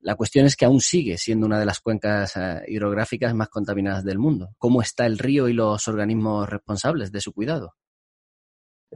La 0.00 0.14
cuestión 0.14 0.46
es 0.46 0.56
que 0.56 0.64
aún 0.64 0.80
sigue 0.80 1.18
siendo 1.18 1.46
una 1.46 1.58
de 1.58 1.66
las 1.66 1.80
cuencas 1.80 2.36
eh, 2.36 2.62
hidrográficas 2.68 3.34
más 3.34 3.48
contaminadas 3.48 4.04
del 4.04 4.18
mundo. 4.18 4.54
¿Cómo 4.58 4.80
está 4.80 5.06
el 5.06 5.18
río 5.18 5.48
y 5.48 5.52
los 5.52 5.88
organismos 5.88 6.48
responsables 6.48 7.10
de 7.10 7.20
su 7.20 7.32
cuidado? 7.32 7.74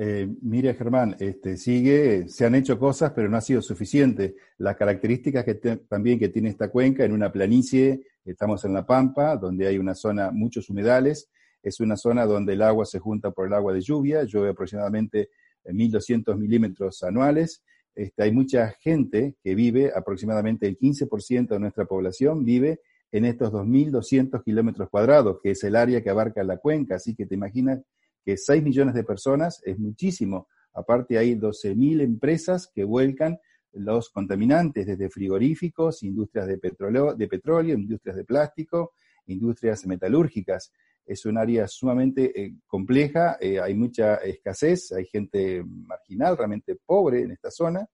Eh, 0.02 0.26
mire, 0.40 0.72
Germán, 0.72 1.14
este, 1.20 1.58
sigue, 1.58 2.26
se 2.26 2.46
han 2.46 2.54
hecho 2.54 2.78
cosas, 2.78 3.12
pero 3.14 3.28
no 3.28 3.36
ha 3.36 3.42
sido 3.42 3.60
suficiente. 3.60 4.34
Las 4.56 4.76
características 4.76 5.44
que 5.44 5.56
también 5.56 6.18
que 6.18 6.30
tiene 6.30 6.48
esta 6.48 6.70
cuenca, 6.70 7.04
en 7.04 7.12
una 7.12 7.30
planicie, 7.30 8.06
estamos 8.24 8.64
en 8.64 8.72
La 8.72 8.86
Pampa, 8.86 9.36
donde 9.36 9.66
hay 9.66 9.76
una 9.76 9.94
zona, 9.94 10.30
muchos 10.30 10.70
humedales, 10.70 11.28
es 11.62 11.80
una 11.80 11.98
zona 11.98 12.24
donde 12.24 12.54
el 12.54 12.62
agua 12.62 12.86
se 12.86 12.98
junta 12.98 13.30
por 13.30 13.46
el 13.46 13.52
agua 13.52 13.74
de 13.74 13.82
lluvia, 13.82 14.24
llueve 14.24 14.48
aproximadamente 14.48 15.28
1.200 15.66 16.34
milímetros 16.34 17.02
anuales. 17.02 17.62
Este, 17.94 18.22
hay 18.22 18.32
mucha 18.32 18.70
gente 18.80 19.34
que 19.44 19.54
vive, 19.54 19.92
aproximadamente 19.94 20.66
el 20.66 20.78
15% 20.78 21.48
de 21.48 21.58
nuestra 21.58 21.84
población 21.84 22.42
vive 22.46 22.80
en 23.12 23.26
estos 23.26 23.52
2.200 23.52 24.42
kilómetros 24.44 24.88
cuadrados, 24.88 25.40
que 25.42 25.50
es 25.50 25.62
el 25.62 25.76
área 25.76 26.02
que 26.02 26.08
abarca 26.08 26.42
la 26.42 26.56
cuenca, 26.56 26.94
así 26.94 27.14
que 27.14 27.26
te 27.26 27.34
imaginas 27.34 27.80
que 28.24 28.36
6 28.36 28.62
millones 28.62 28.94
de 28.94 29.04
personas 29.04 29.62
es 29.64 29.78
muchísimo. 29.78 30.48
Aparte 30.72 31.18
hay 31.18 31.34
12.000 31.34 32.02
empresas 32.02 32.70
que 32.72 32.84
vuelcan 32.84 33.38
los 33.72 34.10
contaminantes 34.10 34.86
desde 34.86 35.10
frigoríficos, 35.10 36.02
industrias 36.02 36.46
de 36.46 36.58
petróleo, 36.58 37.14
de 37.14 37.28
petróleo 37.28 37.74
industrias 37.74 38.16
de 38.16 38.24
plástico, 38.24 38.92
industrias 39.26 39.86
metalúrgicas. 39.86 40.72
Es 41.06 41.24
un 41.24 41.38
área 41.38 41.66
sumamente 41.66 42.40
eh, 42.40 42.54
compleja, 42.66 43.36
eh, 43.40 43.60
hay 43.60 43.74
mucha 43.74 44.16
escasez, 44.16 44.92
hay 44.92 45.06
gente 45.06 45.64
marginal, 45.64 46.36
realmente 46.36 46.76
pobre 46.84 47.22
en 47.22 47.32
esta 47.32 47.50
zona, 47.50 47.86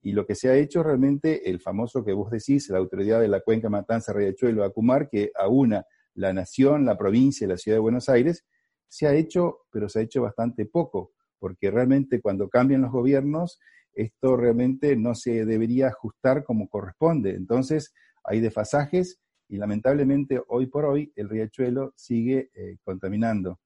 y 0.00 0.12
lo 0.12 0.26
que 0.26 0.34
se 0.34 0.48
ha 0.48 0.56
hecho 0.56 0.82
realmente, 0.82 1.50
el 1.50 1.60
famoso 1.60 2.04
que 2.04 2.12
vos 2.12 2.30
decís, 2.30 2.68
la 2.68 2.78
autoridad 2.78 3.20
de 3.20 3.28
la 3.28 3.40
cuenca 3.40 3.68
Matanza, 3.68 4.12
Riachuelo, 4.12 4.64
Acumar, 4.64 5.08
que 5.08 5.30
aúna 5.34 5.84
la 6.14 6.32
nación, 6.32 6.84
la 6.84 6.96
provincia 6.96 7.44
y 7.44 7.48
la 7.48 7.56
ciudad 7.56 7.76
de 7.76 7.80
Buenos 7.80 8.08
Aires, 8.08 8.44
se 8.88 9.06
ha 9.06 9.14
hecho, 9.14 9.60
pero 9.70 9.88
se 9.88 10.00
ha 10.00 10.02
hecho 10.02 10.22
bastante 10.22 10.66
poco, 10.66 11.12
porque 11.38 11.70
realmente 11.70 12.20
cuando 12.20 12.48
cambian 12.48 12.82
los 12.82 12.92
gobiernos, 12.92 13.60
esto 13.94 14.36
realmente 14.36 14.96
no 14.96 15.14
se 15.14 15.44
debería 15.44 15.88
ajustar 15.88 16.44
como 16.44 16.68
corresponde. 16.68 17.30
Entonces, 17.30 17.92
hay 18.24 18.40
desfasajes 18.40 19.20
y 19.48 19.56
lamentablemente 19.56 20.40
hoy 20.48 20.66
por 20.66 20.84
hoy 20.84 21.12
el 21.16 21.28
riachuelo 21.28 21.92
sigue 21.96 22.50
eh, 22.54 22.76
contaminando. 22.84 23.58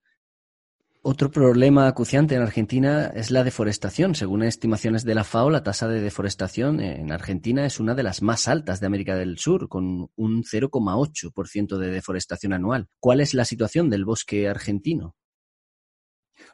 Otro 1.05 1.33
problema 1.33 1.89
acuciante 1.89 2.37
en 2.37 2.43
Argentina 2.43 3.07
es 3.17 3.33
la 3.33 3.43
deforestación. 3.43 4.15
Según 4.15 4.45
estimaciones 4.45 5.05
de 5.05 5.17
la 5.17 5.25
FAO, 5.25 5.51
la 5.51 5.65
tasa 5.65 5.89
de 5.89 6.01
deforestación 6.01 6.79
en 6.79 7.11
Argentina 7.11 7.67
es 7.67 7.81
una 7.81 7.97
de 7.97 8.05
las 8.05 8.23
más 8.23 8.47
altas 8.47 8.79
de 8.79 8.87
América 8.87 9.17
del 9.17 9.37
Sur, 9.37 9.69
con 9.69 10.11
un 10.15 10.45
0,8% 10.45 11.77
de 11.77 11.91
deforestación 11.91 12.53
anual. 12.53 12.87
¿Cuál 13.01 13.21
es 13.21 13.35
la 13.35 13.45
situación 13.45 13.91
del 13.91 14.05
bosque 14.05 14.47
argentino? 14.47 15.17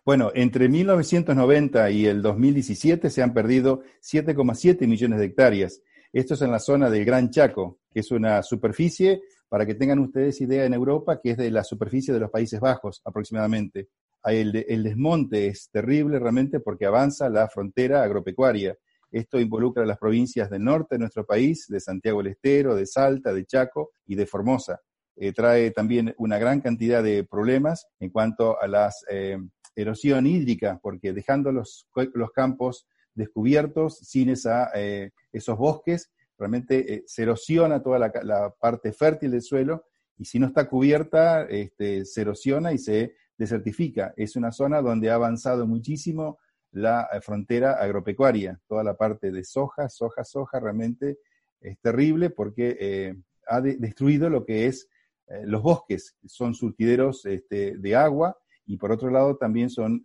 Bueno, 0.03 0.33
entre 0.35 0.71
1990 0.71 1.91
y 1.91 2.07
el 2.07 2.23
2017 2.23 3.11
se 3.11 3.23
han 3.23 3.35
perdido 3.35 3.83
7,7 4.01 4.87
millones 4.87 5.19
de 5.19 5.27
hectáreas. 5.27 5.83
Esto 6.11 6.33
es 6.33 6.41
en 6.41 6.53
la 6.53 6.59
zona 6.59 6.89
del 6.89 7.05
Gran 7.05 7.29
Chaco, 7.29 7.81
que 7.93 8.01
es 8.01 8.11
una 8.11 8.43
superficie, 8.43 9.21
para 9.51 9.67
que 9.67 9.75
tengan 9.75 9.99
ustedes 9.99 10.41
idea 10.41 10.65
en 10.65 10.73
Europa, 10.73 11.21
que 11.23 11.33
es 11.33 11.37
de 11.37 11.51
la 11.51 11.65
superficie 11.65 12.15
de 12.15 12.21
los 12.21 12.31
Países 12.31 12.61
Bajos 12.61 13.03
aproximadamente 13.05 13.91
el, 14.25 14.83
desmonte 14.83 15.47
es 15.47 15.71
terrible 15.71 16.19
realmente 16.19 16.61
porque 16.61 16.87
avanza 16.87 17.29
la 17.29 17.49
frontera 17.49 18.03
agropecuaria. 18.03 18.77
Esto 19.11 19.41
involucra 19.41 19.85
a 19.85 19.87
las 19.87 19.99
provincias 19.99 20.51
del 20.51 20.65
norte 20.65 20.97
de 20.97 21.01
nuestro 21.01 21.25
país, 21.25 21.67
de 21.69 21.81
Santiago 21.81 22.19
del 22.19 22.33
Estero, 22.33 22.75
de 22.75 22.87
Salta, 22.87 23.33
de 23.33 23.47
Chaco 23.47 23.93
y 24.07 24.17
de 24.17 24.27
Formosa. 24.27 24.81
Eh, 25.17 25.33
trae 25.33 25.71
también 25.71 26.15
una 26.19 26.39
gran 26.39 26.61
cantidad 26.61 27.03
de 27.03 27.25
problemas 27.25 27.89
en 27.99 28.11
cuanto 28.11 28.61
a 28.61 28.69
la 28.69 28.93
eh, 29.11 29.39
erosión 29.75 30.27
hídrica, 30.27 30.79
porque 30.83 31.13
dejando 31.13 31.51
los, 31.51 31.89
los 32.15 32.31
campos 32.33 32.87
descubiertos, 33.15 33.99
sin 33.99 34.29
esa, 34.29 34.71
eh, 34.75 35.11
esos 35.33 35.59
bosques, 35.59 36.11
realmente 36.39 37.03
se 37.07 37.23
erosiona 37.23 37.83
toda 37.83 37.99
la, 37.99 38.55
parte 38.61 38.93
fértil 38.93 39.33
del 39.33 39.43
suelo 39.43 39.87
y 40.17 40.25
si 40.25 40.39
no 40.39 40.47
está 40.47 40.69
cubierta, 40.69 41.43
este, 41.45 42.05
se 42.05 42.21
erosiona 42.21 42.73
y 42.73 42.79
se 42.79 43.15
desertifica. 43.39 44.13
Es 44.17 44.37
una 44.37 44.53
zona 44.53 44.83
donde 44.83 45.11
ha 45.11 45.15
avanzado 45.15 45.67
muchísimo 45.67 46.39
la 46.73 47.09
eh, 47.13 47.21
frontera 47.21 47.75
agropecuaria. 47.75 48.61
Toda 48.67 48.85
la 48.85 48.97
parte 48.97 49.31
de 49.31 49.45
soja, 49.45 49.89
soja, 49.89 50.25
soja, 50.25 50.61
realmente 50.61 51.19
es 51.61 51.79
terrible 51.81 52.31
porque 52.31 52.77
eh, 52.79 53.17
ha 53.47 53.61
destruido 53.61 54.29
lo 54.29 54.45
que 54.45 54.67
es 54.67 54.89
eh, 55.29 55.43
los 55.45 55.63
bosques. 55.63 56.17
Son 56.27 56.55
surtideros 56.55 57.25
este, 57.25 57.77
de 57.79 57.97
agua 57.97 58.37
y 58.67 58.77
por 58.77 58.93
otro 58.93 59.11
lado 59.11 59.37
también 59.37 59.71
son 59.71 60.03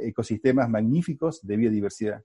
ecosistemas 0.00 0.66
magníficos 0.70 1.46
de 1.46 1.56
biodiversidad. 1.58 2.24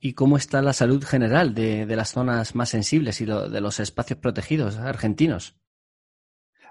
¿Y 0.00 0.14
cómo 0.14 0.38
está 0.38 0.62
la 0.62 0.72
salud 0.72 1.04
general 1.04 1.54
de, 1.54 1.84
las 1.84 2.12
zonas 2.12 2.54
más 2.54 2.70
sensibles 2.70 3.20
y 3.20 3.26
de 3.26 3.60
los 3.60 3.78
espacios 3.78 4.20
protegidos 4.20 4.76
argentinos? 4.76 5.54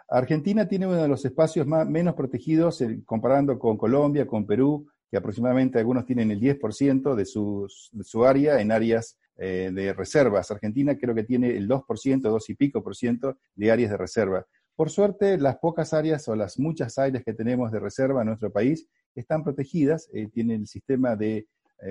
Argentina 0.10 0.68
tiene 0.68 0.88
uno 0.88 1.02
de 1.02 1.08
los 1.08 1.24
espacios 1.26 1.66
más, 1.66 1.88
menos 1.88 2.16
protegidos 2.16 2.82
eh, 2.82 3.02
comparando 3.06 3.58
con 3.58 3.78
Colombia, 3.78 4.28
con 4.28 4.46
Perú, 4.46 4.88
que 5.10 5.18
aproximadamente 5.18 5.80
algunos 5.80 6.06
tienen 6.06 6.32
el 6.32 6.40
10% 6.40 7.16
de, 7.16 7.24
de 7.24 8.04
su 8.04 8.26
área 8.26 8.60
en 8.60 8.72
áreas 8.72 9.18
eh, 9.38 9.72
de 9.74 9.94
reservas. 9.94 10.52
Argentina 10.52 10.98
creo 10.98 11.16
que 11.16 11.24
tiene 11.24 11.56
el 11.56 11.68
2%, 11.68 12.22
2 12.22 12.50
y 12.50 12.56
pico 12.56 12.84
por 12.84 12.96
ciento 12.96 13.38
de 13.56 13.72
áreas 13.72 13.92
de 13.92 13.98
reserva. 13.98 14.46
Por 14.76 14.90
suerte, 14.90 15.38
las 15.38 15.58
pocas 15.58 15.94
áreas 15.94 16.28
o 16.28 16.36
las 16.36 16.58
muchas 16.60 16.98
áreas 16.98 17.24
que 17.24 17.34
tenemos 17.34 17.72
de 17.72 17.80
reserva 17.80 18.22
en 18.22 18.28
nuestro 18.28 18.52
país 18.52 18.88
están 19.14 19.44
protegidas. 19.44 20.10
Eh, 20.14 20.30
tienen 20.32 20.62
el 20.62 20.68
sistema 20.68 21.16
de 21.16 21.48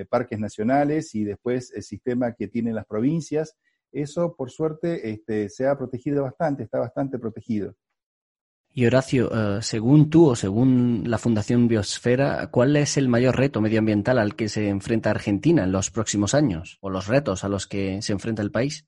parques 0.09 0.38
nacionales 0.38 1.14
y 1.14 1.23
después 1.23 1.71
el 1.75 1.83
sistema 1.83 2.33
que 2.33 2.49
tienen 2.49 2.75
las 2.75 2.87
provincias. 2.87 3.59
Eso, 3.92 4.35
por 4.35 4.50
suerte, 4.50 5.11
este, 5.11 5.50
se 5.50 5.66
ha 5.66 5.76
protegido 5.76 6.23
bastante, 6.23 6.62
está 6.62 6.78
bastante 6.78 7.19
protegido. 7.19 7.75
Y 8.75 8.87
Horacio, 8.87 9.31
eh, 9.59 9.62
según 9.62 10.09
tú 10.09 10.31
o 10.31 10.37
según 10.37 11.05
la 11.07 11.19
Fundación 11.19 11.69
Biosfera, 11.69 12.47
¿cuál 12.50 12.75
es 12.76 12.97
el 12.97 13.07
mayor 13.07 13.37
reto 13.37 13.61
medioambiental 13.61 14.19
al 14.19 14.35
que 14.35 14.49
se 14.49 14.69
enfrenta 14.69 15.11
Argentina 15.11 15.64
en 15.64 15.73
los 15.73 15.91
próximos 15.91 16.35
años? 16.35 16.79
¿O 16.81 16.88
los 16.88 17.07
retos 17.07 17.45
a 17.45 17.50
los 17.50 17.67
que 17.67 18.00
se 18.00 18.12
enfrenta 18.12 18.41
el 18.41 18.50
país? 18.50 18.87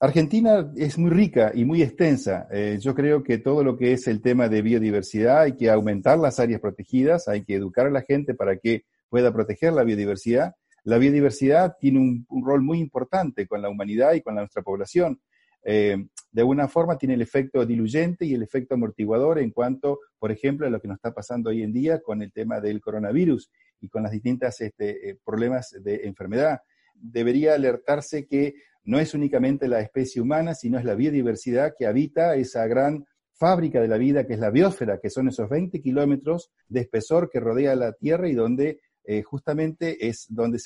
Argentina 0.00 0.72
es 0.76 0.96
muy 0.96 1.10
rica 1.10 1.52
y 1.54 1.66
muy 1.66 1.82
extensa. 1.82 2.48
Eh, 2.50 2.78
yo 2.80 2.94
creo 2.94 3.22
que 3.22 3.36
todo 3.36 3.62
lo 3.62 3.76
que 3.76 3.92
es 3.92 4.06
el 4.06 4.22
tema 4.22 4.48
de 4.48 4.62
biodiversidad 4.62 5.40
hay 5.42 5.56
que 5.56 5.68
aumentar 5.68 6.18
las 6.18 6.40
áreas 6.40 6.60
protegidas, 6.60 7.28
hay 7.28 7.44
que 7.44 7.56
educar 7.56 7.88
a 7.88 7.90
la 7.90 8.02
gente 8.02 8.32
para 8.32 8.56
que 8.56 8.84
pueda 9.10 9.30
proteger 9.30 9.74
la 9.74 9.84
biodiversidad. 9.84 10.54
La 10.84 10.96
biodiversidad 10.96 11.76
tiene 11.78 11.98
un, 11.98 12.44
rol 12.46 12.62
muy 12.62 12.78
importante 12.78 13.46
con 13.46 13.60
la 13.60 13.68
humanidad 13.68 14.14
y 14.14 14.22
con 14.22 14.36
la, 14.36 14.42
nuestra 14.42 14.62
población. 14.62 15.20
Eh, 15.64 16.06
de 16.30 16.42
alguna 16.42 16.68
forma 16.68 16.98
tiene 16.98 17.14
el 17.14 17.22
efecto 17.22 17.64
diluyente 17.64 18.26
y 18.26 18.34
el 18.34 18.42
efecto 18.42 18.74
amortiguador 18.74 19.38
en 19.38 19.50
cuanto, 19.50 20.00
por 20.18 20.30
ejemplo, 20.30 20.66
a 20.66 20.70
lo 20.70 20.80
que 20.80 20.88
nos 20.88 20.96
está 20.96 21.12
pasando 21.12 21.50
hoy 21.50 21.62
en 21.62 21.72
día 21.72 22.00
con 22.00 22.22
el 22.22 22.32
tema 22.32 22.60
del 22.60 22.80
coronavirus 22.80 23.50
y 23.80 23.88
con 23.88 24.02
las 24.02 24.12
distintas 24.12 24.60
este, 24.60 25.10
eh, 25.10 25.18
problemas 25.24 25.74
de 25.80 26.06
enfermedad. 26.06 26.60
Debería 26.94 27.54
alertarse 27.54 28.26
que 28.26 28.54
no 28.84 28.98
es 28.98 29.14
únicamente 29.14 29.68
la 29.68 29.80
especie 29.80 30.20
humana, 30.20 30.54
sino 30.54 30.78
es 30.78 30.84
la 30.84 30.94
biodiversidad 30.94 31.74
que 31.78 31.86
habita 31.86 32.34
esa 32.36 32.66
gran 32.66 33.06
fábrica 33.32 33.80
de 33.80 33.88
la 33.88 33.98
vida 33.98 34.26
que 34.26 34.34
es 34.34 34.40
la 34.40 34.50
biosfera, 34.50 34.98
que 35.00 35.10
son 35.10 35.28
esos 35.28 35.48
20 35.48 35.80
kilómetros 35.80 36.50
de 36.68 36.80
espesor 36.80 37.30
que 37.30 37.40
rodea 37.40 37.76
la 37.76 37.92
Tierra 37.92 38.28
y 38.28 38.34
donde 38.34 38.80
eh, 39.04 39.22
justamente 39.22 40.08
es 40.08 40.26
donde 40.28 40.58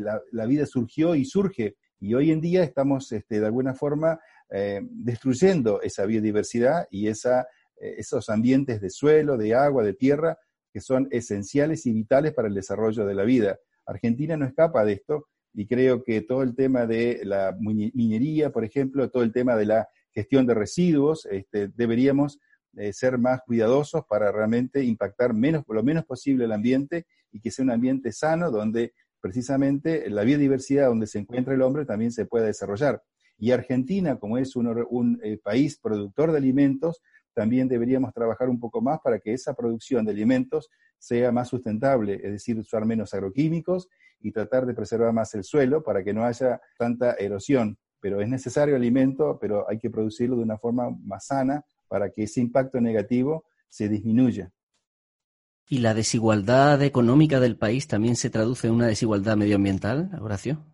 la, 0.00 0.20
la, 0.30 0.46
vida 0.46 0.66
surgió 0.66 1.14
y 1.14 1.24
surge. 1.24 1.76
Y 2.00 2.14
hoy 2.14 2.30
en 2.30 2.40
día 2.40 2.62
estamos 2.62 3.10
este, 3.12 3.40
de 3.40 3.46
alguna 3.46 3.74
forma 3.74 4.20
eh, 4.50 4.80
destruyendo 4.82 5.82
esa 5.82 6.06
biodiversidad 6.06 6.86
y 6.90 7.08
esa, 7.08 7.42
eh, 7.80 7.96
esos 7.98 8.28
ambientes 8.28 8.80
de 8.80 8.90
suelo, 8.90 9.36
de 9.36 9.54
agua, 9.54 9.82
de 9.82 9.94
tierra, 9.94 10.38
que 10.72 10.80
son 10.80 11.08
esenciales 11.10 11.86
y 11.86 11.92
vitales 11.92 12.34
para 12.34 12.48
el 12.48 12.54
desarrollo 12.54 13.06
de 13.06 13.14
la 13.14 13.24
vida. 13.24 13.58
Argentina 13.86 14.36
no 14.36 14.46
escapa 14.46 14.84
de 14.84 14.92
esto 14.94 15.28
y 15.54 15.66
creo 15.66 16.04
que 16.04 16.20
todo 16.20 16.42
el 16.42 16.54
tema 16.54 16.86
de 16.86 17.20
la 17.24 17.56
minería, 17.58 18.50
por 18.50 18.64
ejemplo, 18.64 19.10
todo 19.10 19.22
el 19.22 19.32
tema 19.32 19.56
de 19.56 19.66
la 19.66 19.88
gestión 20.12 20.46
de 20.46 20.54
residuos, 20.54 21.26
este, 21.26 21.68
deberíamos 21.68 22.38
eh, 22.76 22.92
ser 22.92 23.18
más 23.18 23.40
cuidadosos 23.46 24.04
para 24.08 24.30
realmente 24.30 24.84
impactar 24.84 25.34
menos, 25.34 25.64
lo 25.68 25.82
menos 25.82 26.04
posible 26.04 26.44
el 26.44 26.52
ambiente 26.52 27.06
y 27.32 27.40
que 27.40 27.50
sea 27.50 27.64
un 27.64 27.70
ambiente 27.70 28.12
sano 28.12 28.50
donde 28.50 28.92
precisamente 29.20 30.08
la 30.10 30.22
biodiversidad 30.22 30.88
donde 30.88 31.06
se 31.06 31.18
encuentra 31.18 31.54
el 31.54 31.62
hombre 31.62 31.84
también 31.84 32.12
se 32.12 32.26
pueda 32.26 32.46
desarrollar. 32.46 33.02
Y 33.38 33.52
Argentina, 33.52 34.16
como 34.16 34.36
es 34.36 34.56
un, 34.56 35.20
eh, 35.22 35.38
país 35.38 35.78
productor 35.78 36.32
de 36.32 36.38
alimentos, 36.38 37.00
también 37.32 37.68
deberíamos 37.68 38.12
trabajar 38.12 38.48
un 38.48 38.58
poco 38.58 38.80
más 38.80 38.98
para 39.00 39.20
que 39.20 39.32
esa 39.32 39.54
producción 39.54 40.04
de 40.04 40.10
alimentos 40.10 40.68
sea 40.98 41.30
más 41.30 41.48
sustentable, 41.48 42.14
es 42.14 42.32
decir, 42.32 42.58
usar 42.58 42.84
menos 42.84 43.14
agroquímicos 43.14 43.88
y 44.20 44.32
tratar 44.32 44.66
de 44.66 44.74
preservar 44.74 45.12
más 45.12 45.32
el 45.36 45.44
suelo 45.44 45.84
para 45.84 46.02
que 46.02 46.12
no 46.12 46.24
haya 46.24 46.60
tanta 46.76 47.12
erosión. 47.12 47.78
Pero 48.00 48.20
es 48.20 48.28
necesario 48.28 48.74
alimento, 48.74 49.38
pero 49.40 49.68
hay 49.68 49.78
que 49.78 49.90
producirlo 49.90 50.36
de 50.36 50.42
una 50.42 50.58
forma 50.58 50.90
más 51.04 51.26
sana 51.26 51.64
para 51.86 52.10
que 52.10 52.24
ese 52.24 52.40
impacto 52.40 52.80
negativo 52.80 53.44
se 53.68 53.88
disminuya. 53.88 54.50
¿Y 55.68 55.78
la 55.78 55.94
desigualdad 55.94 56.82
económica 56.82 57.40
del 57.40 57.56
país 57.56 57.86
también 57.86 58.16
se 58.16 58.30
traduce 58.30 58.66
en 58.66 58.74
una 58.74 58.86
desigualdad 58.86 59.36
medioambiental, 59.36 60.10
Horacio? 60.20 60.64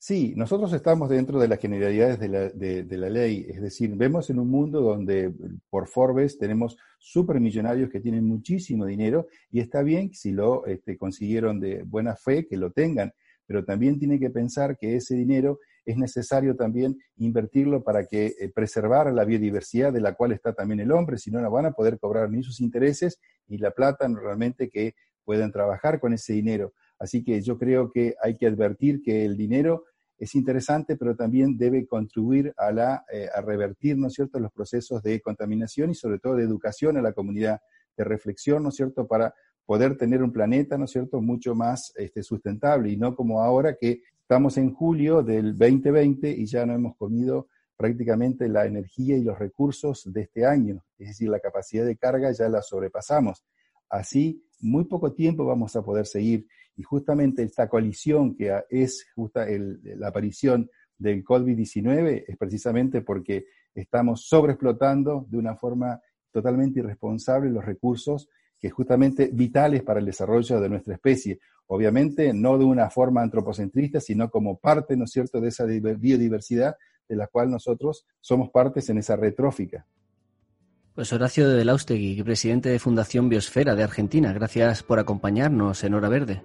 Sí, 0.00 0.32
nosotros 0.36 0.72
estamos 0.72 1.08
dentro 1.08 1.40
de 1.40 1.48
las 1.48 1.58
generalidades 1.58 2.20
de 2.20 2.28
la, 2.28 2.48
de, 2.50 2.96
la, 2.96 3.10
ley, 3.10 3.46
es 3.48 3.60
decir, 3.60 3.96
vemos 3.96 4.30
en 4.30 4.38
un 4.38 4.48
mundo 4.48 4.80
donde 4.80 5.32
por 5.70 5.88
Forbes 5.88 6.38
tenemos 6.38 6.76
supermillonarios 7.00 7.90
que 7.90 7.98
tienen 7.98 8.24
muchísimo 8.24 8.86
dinero 8.86 9.26
y 9.50 9.58
está 9.58 9.82
bien 9.82 10.14
si 10.14 10.30
lo 10.30 10.64
este, 10.66 10.96
consiguieron 10.96 11.58
de 11.58 11.82
buena 11.82 12.14
fe 12.14 12.46
que 12.46 12.56
lo 12.56 12.70
tengan, 12.70 13.12
pero 13.44 13.64
también 13.64 13.98
tiene 13.98 14.20
que 14.20 14.30
pensar 14.30 14.78
que 14.78 14.94
ese 14.94 15.16
dinero 15.16 15.58
es 15.84 15.96
necesario 15.96 16.54
también 16.54 16.96
invertirlo 17.16 17.82
para 17.82 18.06
que 18.06 18.26
eh, 18.38 18.52
preservar 18.54 19.12
la 19.12 19.24
biodiversidad 19.24 19.92
de 19.92 20.00
la 20.00 20.14
cual 20.14 20.30
está 20.30 20.52
también 20.52 20.78
el 20.78 20.92
hombre, 20.92 21.18
si 21.18 21.32
no, 21.32 21.40
no 21.40 21.50
van 21.50 21.66
a 21.66 21.72
poder 21.72 21.98
cobrar 21.98 22.30
ni 22.30 22.44
sus 22.44 22.60
intereses 22.60 23.18
ni 23.48 23.58
la 23.58 23.72
plata 23.72 24.06
realmente 24.06 24.68
que 24.68 24.94
puedan 25.24 25.50
trabajar 25.50 25.98
con 25.98 26.12
ese 26.12 26.34
dinero. 26.34 26.72
Así 26.98 27.22
que 27.22 27.40
yo 27.40 27.58
creo 27.58 27.90
que 27.90 28.14
hay 28.22 28.36
que 28.36 28.46
advertir 28.46 29.02
que 29.02 29.24
el 29.24 29.36
dinero 29.36 29.84
es 30.18 30.34
interesante, 30.34 30.96
pero 30.96 31.14
también 31.14 31.56
debe 31.56 31.86
contribuir 31.86 32.52
a, 32.56 32.72
la, 32.72 33.04
eh, 33.12 33.28
a 33.32 33.40
revertir, 33.40 33.96
¿no 33.96 34.08
es 34.08 34.14
cierto?, 34.14 34.40
los 34.40 34.52
procesos 34.52 35.02
de 35.02 35.20
contaminación 35.20 35.90
y 35.90 35.94
sobre 35.94 36.18
todo 36.18 36.34
de 36.34 36.44
educación 36.44 36.96
a 36.96 37.02
la 37.02 37.12
comunidad, 37.12 37.60
de 37.96 38.04
reflexión, 38.04 38.64
¿no 38.64 38.70
es 38.70 38.74
cierto?, 38.74 39.06
para 39.06 39.32
poder 39.64 39.96
tener 39.96 40.22
un 40.22 40.32
planeta, 40.32 40.76
¿no 40.76 40.86
es 40.86 40.90
cierto?, 40.90 41.20
mucho 41.20 41.54
más 41.54 41.92
este, 41.96 42.22
sustentable 42.22 42.90
y 42.90 42.96
no 42.96 43.14
como 43.14 43.42
ahora 43.42 43.76
que 43.80 44.02
estamos 44.20 44.58
en 44.58 44.74
julio 44.74 45.22
del 45.22 45.56
2020 45.56 46.30
y 46.30 46.46
ya 46.46 46.66
no 46.66 46.74
hemos 46.74 46.96
comido 46.96 47.48
prácticamente 47.76 48.48
la 48.48 48.66
energía 48.66 49.16
y 49.16 49.22
los 49.22 49.38
recursos 49.38 50.02
de 50.12 50.22
este 50.22 50.44
año, 50.44 50.84
es 50.98 51.08
decir, 51.08 51.28
la 51.28 51.38
capacidad 51.38 51.86
de 51.86 51.96
carga 51.96 52.32
ya 52.32 52.48
la 52.48 52.60
sobrepasamos. 52.60 53.44
Así, 53.88 54.44
muy 54.60 54.84
poco 54.84 55.12
tiempo 55.12 55.44
vamos 55.44 55.76
a 55.76 55.82
poder 55.82 56.06
seguir. 56.06 56.46
Y 56.78 56.84
justamente 56.84 57.42
esta 57.42 57.68
colisión 57.68 58.36
que 58.36 58.56
es 58.70 59.04
justa 59.14 59.46
la 59.48 60.08
aparición 60.08 60.70
del 60.96 61.24
COVID-19 61.24 62.24
es 62.28 62.36
precisamente 62.36 63.02
porque 63.02 63.46
estamos 63.74 64.28
sobreexplotando 64.28 65.26
de 65.28 65.38
una 65.38 65.56
forma 65.56 66.00
totalmente 66.30 66.78
irresponsable 66.78 67.50
los 67.50 67.64
recursos 67.64 68.28
que 68.60 68.70
justamente 68.70 69.30
vitales 69.32 69.82
para 69.82 69.98
el 69.98 70.06
desarrollo 70.06 70.60
de 70.60 70.68
nuestra 70.68 70.94
especie. 70.94 71.40
Obviamente 71.66 72.32
no 72.32 72.56
de 72.56 72.64
una 72.64 72.88
forma 72.90 73.22
antropocentrista, 73.22 74.00
sino 74.00 74.30
como 74.30 74.58
parte, 74.58 74.96
¿no 74.96 75.04
es 75.04 75.10
cierto?, 75.10 75.40
de 75.40 75.48
esa 75.48 75.64
biodiversidad 75.64 76.76
de 77.08 77.16
la 77.16 77.26
cual 77.26 77.50
nosotros 77.50 78.06
somos 78.20 78.50
partes 78.50 78.88
en 78.88 78.98
esa 78.98 79.16
retrófica. 79.16 79.84
Pues 80.94 81.12
Horacio 81.12 81.48
de 81.48 81.56
Delaustegui, 81.56 82.22
presidente 82.22 82.68
de 82.68 82.78
Fundación 82.78 83.28
Biosfera 83.28 83.74
de 83.74 83.82
Argentina, 83.82 84.32
gracias 84.32 84.84
por 84.84 85.00
acompañarnos 85.00 85.82
en 85.82 85.94
Hora 85.94 86.08
Verde. 86.08 86.42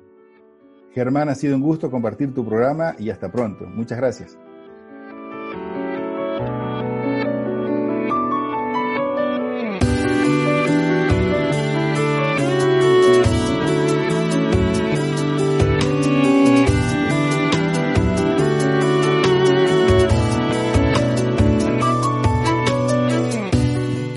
Germán, 0.93 1.29
ha 1.29 1.36
sido 1.36 1.56
un 1.56 1.62
gusto 1.62 1.89
compartir 1.89 2.34
tu 2.34 2.45
programa 2.45 2.95
y 2.99 3.10
hasta 3.10 3.32
pronto. 3.32 3.65
Muchas 3.65 3.97
gracias. 3.97 4.38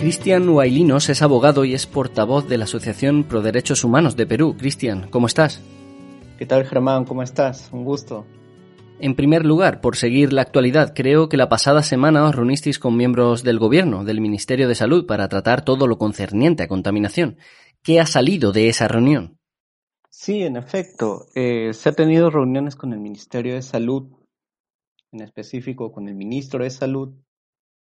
Cristian 0.01 0.49
Huaylinos 0.49 1.09
es 1.09 1.23
abogado 1.23 1.65
y 1.65 1.75
es 1.75 1.87
portavoz 1.87 2.49
de 2.49 2.59
la 2.59 2.65
Asociación 2.65 3.25
Pro 3.25 3.43
Derechos 3.43 3.83
Humanos 3.85 4.17
de 4.17 4.27
Perú. 4.27 4.57
Cristian, 4.59 5.07
¿cómo 5.11 5.27
estás? 5.27 5.63
¿Qué 6.39 6.45
tal 6.45 6.67
Germán? 6.67 7.07
¿Cómo 7.07 7.23
estás? 7.23 7.71
Un 7.73 7.85
gusto. 7.85 8.27
En 8.99 9.15
primer 9.15 9.47
lugar, 9.47 9.81
por 9.81 9.97
seguir 9.97 10.35
la 10.35 10.43
actualidad, 10.43 10.93
creo 10.95 11.31
que 11.31 11.39
la 11.39 11.49
pasada 11.49 11.83
semana 11.83 12.25
os 12.25 12.35
reunisteis 12.35 12.79
con 12.79 12.95
miembros 12.95 13.43
del 13.43 13.59
Gobierno, 13.59 14.05
del 14.05 14.21
Ministerio 14.21 14.69
de 14.69 14.75
Salud, 14.75 15.07
para 15.07 15.29
tratar 15.29 15.65
todo 15.65 15.87
lo 15.87 15.97
concerniente 15.97 16.63
a 16.63 16.69
contaminación. 16.69 17.39
¿Qué 17.83 18.01
ha 18.01 18.07
salido 18.07 18.53
de 18.53 18.69
esa 18.69 18.87
reunión? 18.87 19.39
Sí, 20.11 20.43
en 20.43 20.57
efecto, 20.57 21.27
eh, 21.35 21.73
se 21.73 21.89
ha 21.89 21.93
tenido 21.93 22.29
reuniones 22.29 22.77
con 22.77 22.93
el 22.93 23.01
Ministerio 23.01 23.55
de 23.55 23.63
Salud, 23.63 24.13
en 25.13 25.23
específico 25.23 25.91
con 25.91 26.07
el 26.07 26.17
Ministro 26.17 26.65
de 26.65 26.71
Salud, 26.71 27.15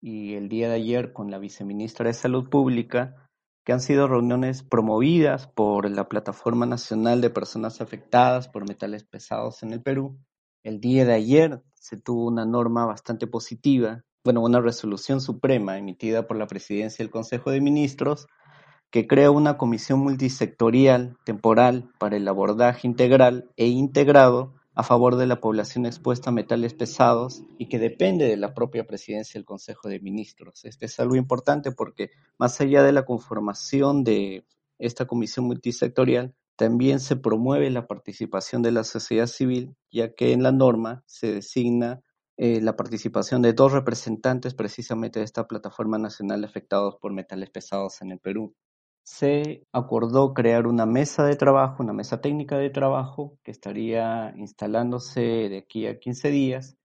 y 0.02 0.34
el 0.34 0.50
día 0.50 0.68
de 0.68 0.74
ayer 0.74 1.14
con 1.14 1.30
la 1.30 1.38
viceministra 1.38 2.06
de 2.06 2.14
Salud 2.14 2.50
Pública, 2.50 3.30
que 3.64 3.72
han 3.72 3.80
sido 3.80 4.08
reuniones 4.08 4.62
promovidas 4.62 5.46
por 5.46 5.88
la 5.90 6.08
Plataforma 6.08 6.66
Nacional 6.66 7.20
de 7.20 7.30
Personas 7.30 7.80
Afectadas 7.80 8.48
por 8.48 8.66
Metales 8.66 9.04
Pesados 9.04 9.62
en 9.62 9.72
el 9.72 9.82
Perú. 9.82 10.18
El 10.64 10.80
día 10.80 11.04
de 11.04 11.14
ayer 11.14 11.62
se 11.74 11.96
tuvo 11.96 12.26
una 12.26 12.44
norma 12.44 12.86
bastante 12.86 13.26
positiva, 13.26 14.02
bueno, 14.24 14.40
una 14.40 14.60
resolución 14.60 15.20
suprema 15.20 15.78
emitida 15.78 16.26
por 16.26 16.36
la 16.36 16.46
Presidencia 16.46 17.04
del 17.04 17.10
Consejo 17.10 17.50
de 17.50 17.60
Ministros 17.60 18.26
que 18.90 19.06
crea 19.06 19.30
una 19.30 19.56
comisión 19.56 20.00
multisectorial 20.00 21.16
temporal 21.24 21.90
para 21.98 22.16
el 22.16 22.28
abordaje 22.28 22.86
integral 22.86 23.50
e 23.56 23.66
integrado 23.66 24.54
a 24.74 24.82
favor 24.82 25.16
de 25.16 25.26
la 25.26 25.40
población 25.40 25.86
expuesta 25.86 26.30
a 26.30 26.32
metales 26.32 26.74
pesados 26.74 27.42
y 27.58 27.68
que 27.68 27.78
depende 27.78 28.26
de 28.26 28.36
la 28.36 28.54
propia 28.54 28.86
presidencia 28.86 29.38
del 29.38 29.44
Consejo 29.44 29.88
de 29.88 30.00
Ministros. 30.00 30.64
Este 30.64 30.86
es 30.86 30.98
algo 30.98 31.16
importante 31.16 31.72
porque 31.72 32.10
más 32.38 32.60
allá 32.60 32.82
de 32.82 32.92
la 32.92 33.04
conformación 33.04 34.04
de 34.04 34.46
esta 34.78 35.06
comisión 35.06 35.46
multisectorial, 35.46 36.34
también 36.56 37.00
se 37.00 37.16
promueve 37.16 37.70
la 37.70 37.86
participación 37.86 38.62
de 38.62 38.72
la 38.72 38.84
sociedad 38.84 39.26
civil, 39.26 39.74
ya 39.90 40.14
que 40.14 40.32
en 40.32 40.42
la 40.42 40.52
norma 40.52 41.02
se 41.06 41.32
designa 41.32 42.02
eh, 42.36 42.60
la 42.60 42.76
participación 42.76 43.42
de 43.42 43.52
dos 43.52 43.72
representantes 43.72 44.54
precisamente 44.54 45.18
de 45.18 45.24
esta 45.24 45.46
plataforma 45.46 45.98
nacional 45.98 46.44
afectados 46.44 46.96
por 47.00 47.12
metales 47.12 47.50
pesados 47.50 48.02
en 48.02 48.12
el 48.12 48.18
Perú. 48.18 48.54
Se 49.04 49.66
acordó 49.72 50.32
crear 50.32 50.66
una 50.66 50.86
mesa 50.86 51.24
de 51.24 51.36
trabajo, 51.36 51.82
una 51.82 51.92
mesa 51.92 52.20
técnica 52.20 52.56
de 52.56 52.70
trabajo 52.70 53.38
que 53.42 53.50
estaría 53.50 54.32
instalándose 54.36 55.20
de 55.20 55.58
aquí 55.58 55.86
a 55.86 55.98
15 55.98 56.30
días 56.30 56.76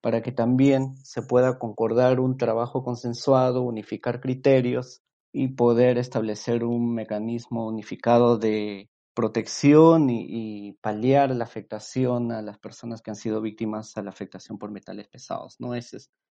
para 0.00 0.22
que 0.22 0.32
también 0.32 0.96
se 0.98 1.22
pueda 1.22 1.58
concordar 1.58 2.20
un 2.20 2.36
trabajo 2.36 2.84
consensuado, 2.84 3.62
unificar 3.62 4.20
criterios 4.20 5.02
y 5.32 5.48
poder 5.48 5.98
establecer 5.98 6.62
un 6.62 6.94
mecanismo 6.94 7.66
unificado 7.66 8.38
de 8.38 8.90
protección 9.14 10.10
y, 10.10 10.76
paliar 10.82 11.34
la 11.34 11.44
afectación 11.44 12.32
a 12.32 12.42
las 12.42 12.58
personas 12.58 13.00
que 13.00 13.10
han 13.10 13.16
sido 13.16 13.40
víctimas 13.40 13.96
a 13.96 14.02
la 14.02 14.10
afectación 14.10 14.58
por 14.58 14.70
metales 14.70 15.08
pesados. 15.08 15.56
¿no? 15.58 15.74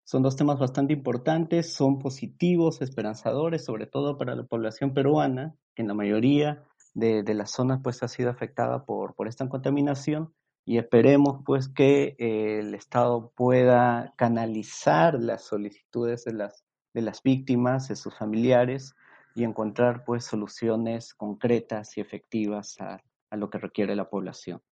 Son 0.07 0.23
dos 0.23 0.37
temas 0.37 0.61
bastante 0.61 0.93
importantes, 0.93 1.75
son 1.75 1.99
positivos, 1.99 2.81
esperanzadores, 2.81 3.65
sobre 3.65 3.87
todo 3.87 4.17
para 4.17 4.37
la 4.37 4.45
población 4.45 4.95
peruana, 4.95 5.57
que 5.75 5.83
en 5.83 5.89
la 5.89 5.95
mayoría 5.95 6.63
de, 6.95 7.25
las 7.35 7.51
zonas 7.51 7.81
pues 7.83 8.05
ha 8.05 8.09
sido 8.09 8.31
afectada 8.31 8.85
por, 8.85 9.15
esta 9.27 9.49
contaminación 9.49 10.33
y 10.65 10.79
esperemos 10.79 11.43
pues 11.45 11.69
que 11.69 12.15
eh, 12.21 12.61
el 12.61 12.75
Estado 12.77 13.33
pueda 13.35 14.15
canalizar 14.17 15.21
las 15.21 15.43
solicitudes 15.43 16.25
de 16.25 16.35
las, 16.35 16.65
de 16.95 17.03
las 17.03 17.21
víctimas, 17.25 17.89
de 17.89 17.97
sus 17.97 18.15
familiares, 18.15 18.95
y 19.35 19.43
encontrar 19.43 20.05
pues 20.05 20.25
soluciones 20.25 21.15
concretas 21.15 21.99
y 21.99 22.01
efectivas 22.01 22.77
a, 22.81 23.03
lo 23.33 23.51
que 23.51 23.59
requiere 23.59 23.97
la 23.97 24.09
población. 24.09 24.63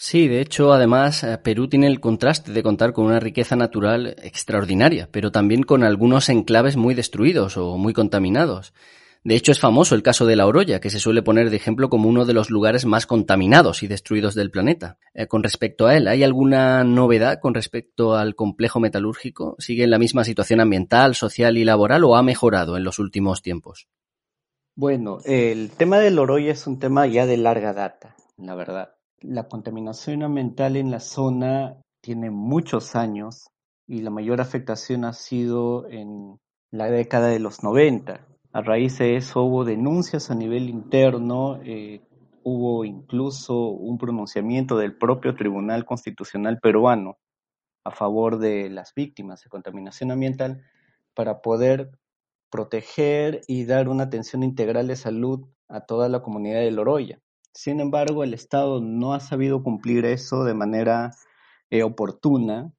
Sí, 0.00 0.28
de 0.28 0.40
hecho, 0.40 0.72
además, 0.72 1.24
eh, 1.24 1.38
Perú 1.38 1.66
tiene 1.66 1.88
el 1.88 1.98
contraste 1.98 2.52
de 2.52 2.62
contar 2.62 2.92
con 2.92 3.06
una 3.06 3.18
riqueza 3.18 3.56
natural 3.56 4.14
extraordinaria, 4.22 5.08
pero 5.10 5.32
también 5.32 5.64
con 5.64 5.82
algunos 5.82 6.28
enclaves 6.28 6.76
muy 6.76 6.94
destruidos 6.94 7.56
o 7.56 7.76
muy 7.76 7.92
contaminados. 7.94 8.72
De 9.24 9.34
hecho, 9.34 9.50
es 9.50 9.58
famoso 9.58 9.96
el 9.96 10.04
caso 10.04 10.24
de 10.24 10.36
La 10.36 10.46
Oroya, 10.46 10.78
que 10.78 10.90
se 10.90 11.00
suele 11.00 11.22
poner 11.22 11.50
de 11.50 11.56
ejemplo 11.56 11.90
como 11.90 12.08
uno 12.08 12.26
de 12.26 12.32
los 12.32 12.48
lugares 12.48 12.86
más 12.86 13.06
contaminados 13.06 13.82
y 13.82 13.88
destruidos 13.88 14.36
del 14.36 14.52
planeta. 14.52 14.98
Eh, 15.14 15.26
con 15.26 15.42
respecto 15.42 15.88
a 15.88 15.96
él, 15.96 16.06
¿hay 16.06 16.22
alguna 16.22 16.84
novedad 16.84 17.40
con 17.40 17.54
respecto 17.54 18.14
al 18.14 18.36
complejo 18.36 18.78
metalúrgico? 18.78 19.56
¿Sigue 19.58 19.82
en 19.82 19.90
la 19.90 19.98
misma 19.98 20.22
situación 20.22 20.60
ambiental, 20.60 21.16
social 21.16 21.58
y 21.58 21.64
laboral 21.64 22.04
o 22.04 22.14
ha 22.14 22.22
mejorado 22.22 22.76
en 22.76 22.84
los 22.84 23.00
últimos 23.00 23.42
tiempos? 23.42 23.88
Bueno, 24.76 25.18
el 25.24 25.70
tema 25.70 25.98
de 25.98 26.12
La 26.12 26.20
Oroya 26.20 26.52
es 26.52 26.68
un 26.68 26.78
tema 26.78 27.08
ya 27.08 27.26
de 27.26 27.36
larga 27.36 27.72
data, 27.72 28.14
la 28.36 28.54
verdad. 28.54 28.97
La 29.20 29.48
contaminación 29.48 30.22
ambiental 30.22 30.76
en 30.76 30.90
la 30.90 31.00
zona 31.00 31.76
tiene 32.00 32.30
muchos 32.30 32.94
años 32.96 33.48
y 33.86 34.02
la 34.02 34.10
mayor 34.10 34.40
afectación 34.40 35.04
ha 35.04 35.12
sido 35.12 35.88
en 35.88 36.38
la 36.70 36.90
década 36.90 37.28
de 37.28 37.38
los 37.38 37.62
90 37.62 38.28
a 38.52 38.62
raíz 38.62 38.98
de 38.98 39.16
eso 39.16 39.42
hubo 39.42 39.64
denuncias 39.64 40.30
a 40.30 40.34
nivel 40.34 40.70
interno, 40.70 41.60
eh, 41.62 42.00
hubo 42.42 42.84
incluso 42.84 43.68
un 43.68 43.98
pronunciamiento 43.98 44.78
del 44.78 44.96
propio 44.96 45.34
Tribunal 45.34 45.84
Constitucional 45.84 46.58
peruano 46.58 47.18
a 47.84 47.90
favor 47.90 48.38
de 48.38 48.70
las 48.70 48.94
víctimas 48.94 49.42
de 49.42 49.50
contaminación 49.50 50.10
ambiental 50.10 50.64
para 51.14 51.42
poder 51.42 51.90
proteger 52.50 53.42
y 53.46 53.66
dar 53.66 53.88
una 53.88 54.04
atención 54.04 54.42
integral 54.42 54.88
de 54.88 54.96
salud 54.96 55.46
a 55.68 55.82
toda 55.82 56.08
la 56.08 56.22
comunidad 56.22 56.60
de 56.60 56.70
Loroya. 56.70 57.20
Sin 57.60 57.80
embargo, 57.80 58.22
el 58.22 58.34
Estado 58.34 58.80
no 58.80 59.14
ha 59.14 59.18
sabido 59.18 59.64
cumplir 59.64 60.04
eso 60.04 60.44
de 60.44 60.54
manera 60.54 61.10
eh, 61.70 61.82
oportuna 61.82 62.72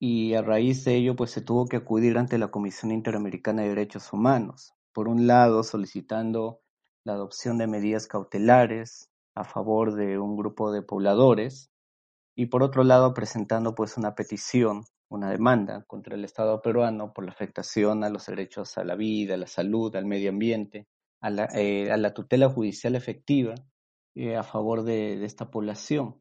y 0.00 0.34
a 0.34 0.42
raíz 0.42 0.84
de 0.84 0.96
ello 0.96 1.14
pues 1.14 1.30
se 1.30 1.40
tuvo 1.40 1.66
que 1.66 1.76
acudir 1.76 2.18
ante 2.18 2.36
la 2.36 2.48
Comisión 2.48 2.90
Interamericana 2.90 3.62
de 3.62 3.68
Derechos 3.68 4.12
Humanos. 4.12 4.74
Por 4.92 5.06
un 5.06 5.28
lado 5.28 5.62
solicitando 5.62 6.62
la 7.04 7.12
adopción 7.12 7.58
de 7.58 7.68
medidas 7.68 8.08
cautelares 8.08 9.08
a 9.36 9.44
favor 9.44 9.94
de 9.94 10.18
un 10.18 10.36
grupo 10.36 10.72
de 10.72 10.82
pobladores 10.82 11.70
y 12.34 12.46
por 12.46 12.64
otro 12.64 12.82
lado 12.82 13.14
presentando 13.14 13.76
pues 13.76 13.96
una 13.96 14.16
petición, 14.16 14.82
una 15.08 15.30
demanda 15.30 15.84
contra 15.86 16.16
el 16.16 16.24
Estado 16.24 16.60
peruano 16.60 17.12
por 17.12 17.24
la 17.24 17.30
afectación 17.30 18.02
a 18.02 18.10
los 18.10 18.26
derechos 18.26 18.78
a 18.78 18.84
la 18.84 18.96
vida, 18.96 19.34
a 19.34 19.38
la 19.38 19.46
salud, 19.46 19.94
al 19.94 20.06
medio 20.06 20.30
ambiente, 20.30 20.88
a 21.20 21.30
la, 21.30 21.48
eh, 21.54 21.88
tutela 22.12 22.48
judicial 22.48 22.96
efectiva 22.96 23.54
eh, 24.16 24.36
a 24.36 24.42
favor 24.44 24.84
de, 24.84 25.24
esta 25.24 25.50
población. 25.50 26.20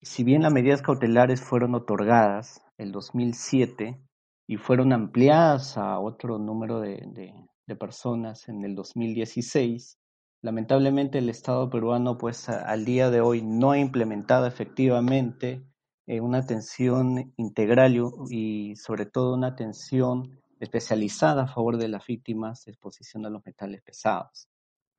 Si 0.00 0.22
bien 0.22 0.42
las 0.42 0.52
medidas 0.52 0.80
cautelares 0.80 1.40
fueron 1.42 1.74
otorgadas 1.74 2.62
el 2.78 2.92
2007 2.92 4.00
y 4.46 4.56
fueron 4.56 4.92
ampliadas 4.92 5.76
a 5.76 5.98
otro 5.98 6.38
número 6.38 6.80
de, 6.80 7.34
personas 7.78 8.48
en 8.48 8.64
el 8.64 8.74
2016. 8.74 9.96
Lamentablemente 10.42 11.18
el 11.18 11.28
Estado 11.28 11.70
peruano 11.70 12.18
pues 12.18 12.48
al 12.48 12.84
día 12.84 13.10
de 13.10 13.20
hoy 13.20 13.42
no 13.42 13.70
ha 13.70 13.78
implementado 13.78 14.46
efectivamente 14.46 15.62
eh, 16.06 16.20
una 16.20 16.38
atención 16.38 17.32
integral 17.36 17.96
y 18.28 18.74
sobre 18.74 19.06
todo 19.06 19.34
una 19.34 19.48
atención 19.48 20.40
especializada 20.58 21.44
a 21.44 21.46
favor 21.46 21.76
de 21.76 21.88
las 21.88 22.04
víctimas 22.06 22.64
de 22.64 22.72
exposición 22.72 23.24
a 23.26 23.30
los 23.30 23.44
metales 23.44 23.82
pesados. 23.82 24.49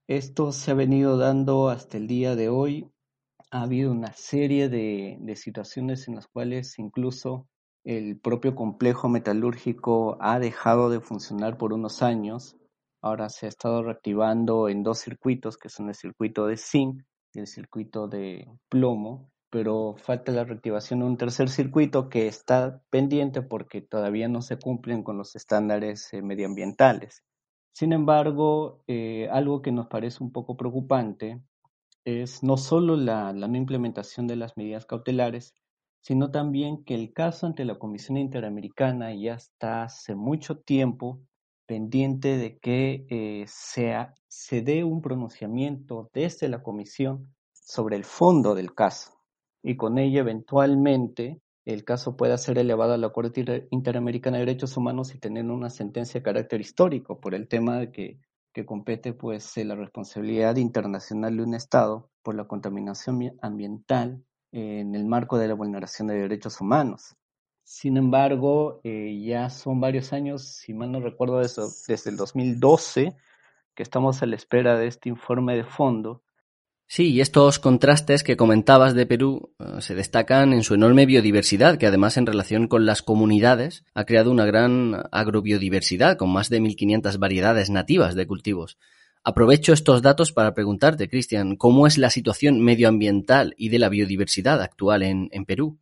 Esto 0.07 0.51
se 0.51 0.71
ha 0.71 0.73
venido 0.73 1.17
dando 1.17 1.69
hasta 1.69 1.97
el 1.97 2.07
día 2.07 2.35
de 2.35 2.49
hoy. 2.49 2.91
Ha 3.51 3.63
habido 3.63 3.91
una 3.91 4.13
serie 4.13 4.69
de, 4.69 5.35
situaciones 5.35 6.07
en 6.07 6.15
las 6.15 6.27
cuales 6.27 6.77
incluso 6.79 7.47
el 7.83 8.19
propio 8.19 8.55
complejo 8.55 9.09
metalúrgico 9.09 10.17
ha 10.21 10.39
dejado 10.39 10.89
de 10.89 11.01
funcionar 11.01 11.57
por 11.57 11.73
unos 11.73 12.01
años 12.01 12.57
Ahora 13.03 13.29
se 13.29 13.47
ha 13.47 13.49
estado 13.49 13.81
reactivando 13.81 14.69
en 14.69 14.83
dos 14.83 14.99
circuitos, 14.99 15.57
que 15.57 15.69
son 15.69 15.89
el 15.89 15.95
circuito 15.95 16.45
de 16.45 16.57
zinc 16.57 17.01
y 17.33 17.39
el 17.39 17.47
circuito 17.47 18.07
de 18.07 18.47
plomo, 18.69 19.31
pero 19.49 19.95
falta 19.97 20.31
la 20.31 20.43
reactivación 20.43 20.99
de 20.99 21.05
un 21.05 21.17
tercer 21.17 21.49
circuito 21.49 22.09
que 22.09 22.27
está 22.27 22.83
pendiente 22.91 23.41
porque 23.41 23.81
todavía 23.81 24.27
no 24.27 24.43
se 24.43 24.59
cumplen 24.59 25.01
con 25.01 25.17
los 25.17 25.35
estándares 25.35 26.13
eh, 26.13 26.21
medioambientales. 26.21 27.23
Sin 27.73 27.93
embargo, 27.93 28.83
eh, 28.87 29.27
algo 29.31 29.61
que 29.61 29.71
nos 29.71 29.87
parece 29.87 30.23
un 30.23 30.31
poco 30.31 30.57
preocupante 30.57 31.41
es 32.03 32.43
no 32.43 32.57
solo 32.57 32.95
la 32.95 33.33
no 33.33 33.55
implementación 33.55 34.27
de 34.27 34.35
las 34.35 34.57
medidas 34.57 34.85
cautelares, 34.85 35.53
sino 36.01 36.31
también 36.31 36.83
que 36.83 36.95
el 36.95 37.13
caso 37.13 37.47
ante 37.47 37.63
la 37.63 37.77
Comisión 37.77 38.17
Interamericana 38.17 39.13
ya 39.13 39.35
está 39.35 39.83
hace 39.83 40.15
mucho 40.15 40.59
tiempo 40.59 41.21
pendiente 41.67 42.37
de 42.37 42.57
que 42.57 43.05
eh, 43.09 43.45
se 43.47 44.61
dé 44.61 44.83
un 44.83 45.01
pronunciamiento 45.01 46.09
desde 46.13 46.49
la 46.49 46.63
comisión 46.63 47.33
sobre 47.53 47.95
el 47.95 48.03
fondo 48.03 48.55
del 48.55 48.73
caso. 48.73 49.13
Y 49.63 49.77
con 49.77 49.97
ello 49.99 50.19
eventualmente 50.19 51.39
el 51.65 51.83
caso 51.83 52.17
pueda 52.17 52.37
ser 52.37 52.57
elevado 52.57 52.93
a 52.93 52.97
la 52.97 53.09
Corte 53.09 53.67
Interamericana 53.71 54.37
de 54.37 54.45
Derechos 54.45 54.77
Humanos 54.77 55.13
y 55.13 55.19
tener 55.19 55.45
una 55.45 55.69
sentencia 55.69 56.19
de 56.19 56.23
carácter 56.23 56.61
histórico 56.61 57.19
por 57.19 57.35
el 57.35 57.47
tema 57.47 57.77
de 57.79 57.91
que, 57.91 58.19
que 58.53 58.65
compete 58.65 59.13
pues 59.13 59.55
la 59.57 59.75
responsabilidad 59.75 60.55
internacional 60.55 61.37
de 61.37 61.43
un 61.43 61.53
Estado 61.53 62.09
por 62.23 62.35
la 62.35 62.47
contaminación 62.47 63.37
ambiental 63.41 64.23
en 64.51 64.95
el 64.95 65.05
marco 65.05 65.37
de 65.37 65.47
la 65.47 65.53
vulneración 65.53 66.07
de 66.07 66.15
derechos 66.15 66.59
humanos. 66.59 67.15
Sin 67.63 67.95
embargo, 67.95 68.81
eh, 68.83 69.21
ya 69.23 69.49
son 69.49 69.79
varios 69.79 70.11
años, 70.13 70.55
si 70.55 70.73
mal 70.73 70.91
no 70.91 70.99
recuerdo, 70.99 71.39
desde 71.39 72.09
el 72.09 72.17
2012, 72.17 73.15
que 73.75 73.83
estamos 73.83 74.21
a 74.21 74.25
la 74.25 74.35
espera 74.35 74.77
de 74.77 74.87
este 74.87 75.09
informe 75.09 75.55
de 75.55 75.63
fondo. 75.63 76.21
Sí, 76.93 77.13
y 77.13 77.21
estos 77.21 77.57
contrastes 77.57 78.21
que 78.21 78.35
comentabas 78.35 78.93
de 78.95 79.05
Perú 79.05 79.53
eh, 79.59 79.79
se 79.79 79.95
destacan 79.95 80.51
en 80.51 80.61
su 80.61 80.73
enorme 80.73 81.05
biodiversidad, 81.05 81.77
que 81.77 81.87
además 81.87 82.17
en 82.17 82.25
relación 82.25 82.67
con 82.67 82.85
las 82.85 83.01
comunidades 83.01 83.85
ha 83.93 84.03
creado 84.03 84.29
una 84.29 84.43
gran 84.45 85.01
agrobiodiversidad, 85.09 86.17
con 86.17 86.33
más 86.33 86.49
de 86.49 86.59
1.500 86.59 87.17
variedades 87.17 87.69
nativas 87.69 88.13
de 88.15 88.27
cultivos. 88.27 88.77
Aprovecho 89.23 89.71
estos 89.71 90.01
datos 90.01 90.33
para 90.33 90.53
preguntarte, 90.53 91.07
Cristian, 91.07 91.55
¿cómo 91.55 91.87
es 91.87 91.97
la 91.97 92.09
situación 92.09 92.59
medioambiental 92.59 93.55
y 93.57 93.69
de 93.69 93.79
la 93.79 93.87
biodiversidad 93.87 94.61
actual 94.61 95.03
en 95.03 95.45
Perú? 95.45 95.79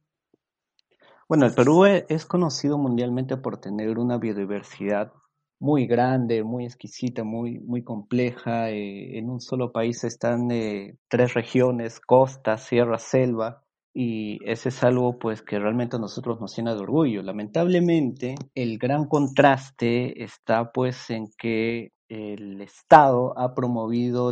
Bueno, 1.28 1.48
el 1.48 1.56
Perú 1.56 1.86
e, 1.86 2.06
es 2.10 2.28
conocido 2.28 2.78
mundialmente 2.78 3.36
por 3.36 3.58
tener 3.58 3.98
una 3.98 4.18
biodiversidad 4.18 5.12
muy 5.60 5.88
grande, 5.88 6.44
muy 6.44 6.66
exquisita, 6.66 7.24
muy, 7.24 7.60
muy 7.60 7.84
compleja. 7.84 8.70
Eh, 8.72 9.18
en 9.18 9.30
un 9.30 9.42
solo 9.42 9.72
país 9.72 10.04
están 10.04 10.52
eh, 10.52 10.98
tres 11.10 11.34
regiones, 11.34 12.00
costa, 12.00 12.58
sierra, 12.58 12.98
selva, 12.98 13.64
y 13.94 14.40
ese 14.50 14.70
es 14.70 14.84
algo 14.84 15.18
pues 15.20 15.42
que 15.42 15.60
realmente 15.60 15.98
a 15.98 16.00
nosotros 16.00 16.40
nos 16.40 16.56
llena 16.56 16.74
de 16.74 16.82
orgullo. 16.82 17.22
Lamentablemente, 17.22 18.36
el 18.56 18.78
gran 18.78 19.06
contraste 19.06 20.24
está 20.24 20.72
pues 20.72 21.10
en 21.10 21.28
que 21.38 21.92
el 22.08 22.62
Estado 22.62 23.38
ha 23.38 23.54
promovido 23.54 24.32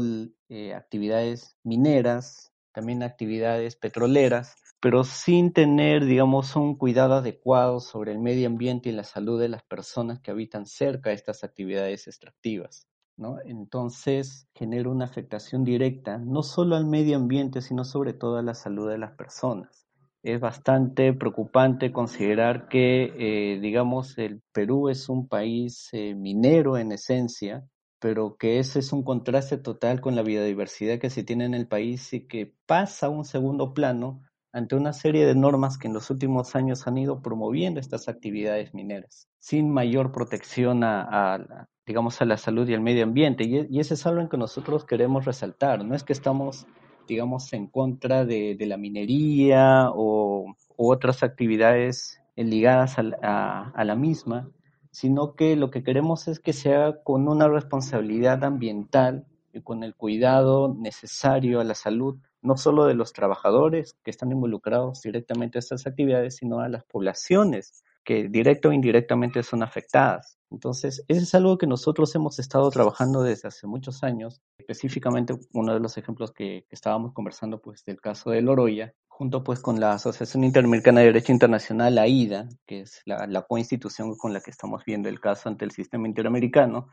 eh, 0.50 0.74
actividades 0.74 1.56
mineras, 1.64 2.52
también 2.74 3.04
actividades 3.04 3.76
petroleras, 3.76 4.56
pero 4.80 5.04
sin 5.04 5.54
tener, 5.54 6.06
digamos, 6.06 6.56
un 6.56 6.76
cuidado 6.76 7.16
adecuado 7.16 7.80
sobre 7.80 8.12
el 8.12 8.20
medio 8.20 8.48
ambiente 8.48 8.90
y 8.90 8.92
la 8.92 9.04
salud 9.04 9.40
de 9.40 9.50
las 9.50 9.64
personas 9.64 10.20
que 10.20 10.32
habitan 10.32 10.66
cerca 10.66 11.10
de 11.10 11.16
estas 11.16 11.44
actividades 11.44 12.08
extractivas. 12.08 12.88
¿no? 13.18 13.40
Entonces 13.44 14.48
genera 14.54 14.90
una 14.90 15.06
afectación 15.06 15.64
directa 15.64 16.20
no 16.20 16.44
solo 16.44 16.76
al 16.76 16.86
medio 16.86 17.18
ambiente, 17.18 17.62
sino 17.62 17.84
sobre 17.84 18.14
todo 18.14 18.38
a 18.38 18.44
la 18.44 18.54
salud 18.54 18.90
de 18.90 19.00
las 19.00 19.14
personas. 19.14 19.88
Es 20.22 20.40
bastante 20.40 21.14
preocupante 21.14 21.92
considerar 21.92 22.68
que, 22.68 23.14
eh, 23.18 23.60
digamos, 23.60 24.18
el 24.18 24.42
Perú 24.52 24.90
es 24.90 25.10
un 25.10 25.28
país 25.28 25.90
eh, 25.94 26.16
minero 26.16 26.78
en 26.78 26.92
esencia, 26.92 27.66
pero 28.00 28.36
que 28.38 28.60
ese 28.60 28.80
es 28.80 28.94
un 28.94 29.04
contraste 29.04 29.58
total 29.58 30.02
con 30.02 30.16
la 30.16 30.22
biodiversidad 30.22 31.00
que 31.00 31.10
se 31.10 31.24
tiene 31.24 31.46
en 31.46 31.54
el 31.56 31.68
país 31.68 32.14
y 32.14 32.28
que 32.28 32.54
pasa 32.66 33.08
a 33.08 33.10
un 33.10 33.26
segundo 33.26 33.74
plano 33.74 34.22
ante 34.52 34.76
una 34.76 34.94
serie 34.94 35.26
de 35.26 35.36
normas 35.36 35.78
que 35.78 35.88
en 35.88 35.94
los 35.94 36.10
últimos 36.10 36.56
años 36.56 36.88
han 36.88 36.98
ido 36.98 37.22
promoviendo 37.22 37.80
estas 37.80 38.08
actividades 38.08 38.74
mineras, 38.74 39.28
sin 39.40 39.72
mayor 39.72 40.12
protección 40.12 40.84
a, 40.84 41.68
digamos, 41.86 42.22
a 42.22 42.26
la 42.26 42.38
salud 42.38 42.68
y 42.68 42.74
al 42.74 42.82
medio 42.82 43.04
ambiente. 43.04 43.44
Y, 43.44 43.68
y 43.70 43.80
ese 43.80 43.94
es 43.94 44.06
algo 44.06 44.22
en 44.22 44.30
que 44.30 44.38
nosotros 44.38 44.86
queremos 44.86 45.26
resaltar. 45.26 45.84
No 45.86 45.96
es 45.96 46.04
que 46.04 46.14
estamos, 46.14 46.66
digamos, 47.08 47.52
en 47.54 47.68
contra 47.68 48.26
de, 48.26 48.58
la 48.60 48.78
minería 48.78 49.90
o 49.94 50.56
otras 50.76 51.24
actividades 51.24 52.22
ligadas 52.36 52.98
a, 53.00 53.72
a, 53.74 53.84
la 53.84 53.96
misma, 53.96 54.50
sino 54.92 55.36
que 55.36 55.56
lo 55.56 55.72
que 55.72 55.84
queremos 55.84 56.28
es 56.28 56.40
que 56.40 56.54
sea 56.54 57.04
con 57.04 57.28
una 57.28 57.48
responsabilidad 57.48 58.44
ambiental 58.44 59.26
y 59.54 59.62
con 59.62 59.84
el 59.84 59.96
cuidado 59.96 60.76
necesario 60.78 61.60
a 61.60 61.64
la 61.64 61.74
salud, 61.74 62.18
no 62.42 62.58
solo 62.58 62.86
de 62.86 62.94
los 62.94 63.14
trabajadores 63.14 63.96
que 64.04 64.12
están 64.12 64.32
involucrados 64.32 65.02
directamente 65.02 65.58
a 65.58 65.60
estas 65.60 65.88
actividades, 65.88 66.38
sino 66.38 66.60
a 66.60 66.70
las 66.70 66.84
poblaciones 66.86 67.84
que 68.08 68.30
directo 68.30 68.70
o 68.70 68.72
indirectamente 68.72 69.44
son 69.44 69.64
afectadas. 69.64 70.38
Entonces, 70.50 71.04
eso 71.10 71.22
es 71.22 71.36
algo 71.36 71.58
que 71.58 71.68
nosotros 71.68 72.16
hemos 72.16 72.40
estado 72.40 72.70
trabajando 72.70 73.22
desde 73.22 73.50
hace 73.50 73.68
muchos 73.68 74.02
años. 74.02 74.42
Específicamente, 74.58 75.38
uno 75.52 75.74
de 75.74 75.82
los 75.82 75.98
ejemplos 75.98 76.32
que, 76.32 76.66
estábamos 76.70 77.12
conversando, 77.12 77.60
pues, 77.60 77.84
del 77.84 78.00
caso 78.00 78.30
de 78.30 78.42
Loroya, 78.42 78.94
junto 79.10 79.44
pues 79.44 79.60
con 79.60 79.82
la 79.82 79.92
Asociación 79.92 80.46
Interamericana 80.46 81.02
de 81.02 81.08
Derecho 81.08 81.34
Internacional, 81.34 81.98
AIDA, 81.98 82.48
que 82.66 82.82
es 82.82 83.02
la, 83.04 83.28
la 83.28 83.42
coinstitución 83.42 84.16
con 84.16 84.32
la 84.32 84.40
que 84.40 84.52
estamos 84.52 84.86
viendo 84.86 85.10
el 85.10 85.20
caso 85.20 85.50
ante 85.50 85.66
el 85.66 85.72
sistema 85.72 86.08
interamericano, 86.08 86.88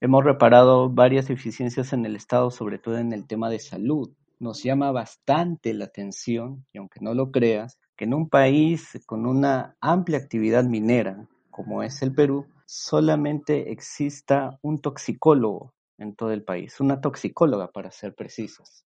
hemos 0.00 0.22
reparado 0.22 0.90
varias 0.90 1.28
deficiencias 1.28 1.94
en 1.94 2.04
el 2.04 2.14
Estado, 2.14 2.50
sobre 2.50 2.78
todo 2.78 2.98
en 2.98 3.12
el 3.14 3.26
tema 3.26 3.48
de 3.48 3.58
salud. 3.58 4.10
Nos 4.40 4.62
llama 4.62 4.92
bastante 4.92 5.74
la 5.74 5.86
atención, 5.86 6.64
y 6.72 6.78
aunque 6.78 7.00
no 7.00 7.12
lo 7.12 7.30
creas, 7.30 7.78
que 7.96 8.04
en 8.04 8.14
un 8.14 8.28
país 8.28 9.00
con 9.04 9.26
una 9.26 9.76
amplia 9.80 10.18
actividad 10.18 10.64
minera, 10.64 11.26
como 11.50 11.82
es 11.82 12.00
el 12.02 12.14
Perú, 12.14 12.46
solamente 12.64 13.72
exista 13.72 14.58
un 14.62 14.80
toxicólogo 14.80 15.74
en 15.98 16.14
todo 16.14 16.30
el 16.30 16.44
país, 16.44 16.78
una 16.78 17.00
toxicóloga 17.00 17.72
para 17.72 17.90
ser 17.90 18.14
precisos. 18.14 18.84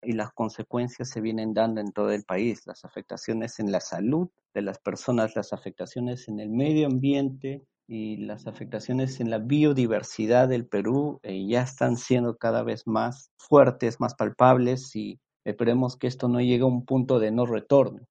Y 0.00 0.12
las 0.12 0.32
consecuencias 0.32 1.10
se 1.10 1.20
vienen 1.20 1.52
dando 1.52 1.82
en 1.82 1.92
todo 1.92 2.10
el 2.10 2.24
país, 2.24 2.66
las 2.66 2.84
afectaciones 2.84 3.58
en 3.58 3.72
la 3.72 3.80
salud 3.80 4.30
de 4.54 4.62
las 4.62 4.78
personas, 4.78 5.36
las 5.36 5.52
afectaciones 5.52 6.28
en 6.28 6.40
el 6.40 6.48
medio 6.48 6.86
ambiente 6.86 7.66
y 7.86 8.16
las 8.18 8.46
afectaciones 8.46 9.20
en 9.20 9.30
la 9.30 9.38
biodiversidad 9.38 10.48
del 10.48 10.66
Perú 10.66 11.20
eh, 11.22 11.46
ya 11.46 11.62
están 11.62 11.96
siendo 11.96 12.36
cada 12.36 12.62
vez 12.62 12.86
más 12.86 13.30
fuertes, 13.36 14.00
más 14.00 14.14
palpables 14.14 14.94
y 14.96 15.18
esperemos 15.44 15.96
que 15.96 16.06
esto 16.06 16.28
no 16.28 16.40
llegue 16.40 16.62
a 16.62 16.66
un 16.66 16.84
punto 16.84 17.18
de 17.18 17.30
no 17.30 17.46
retorno. 17.46 18.06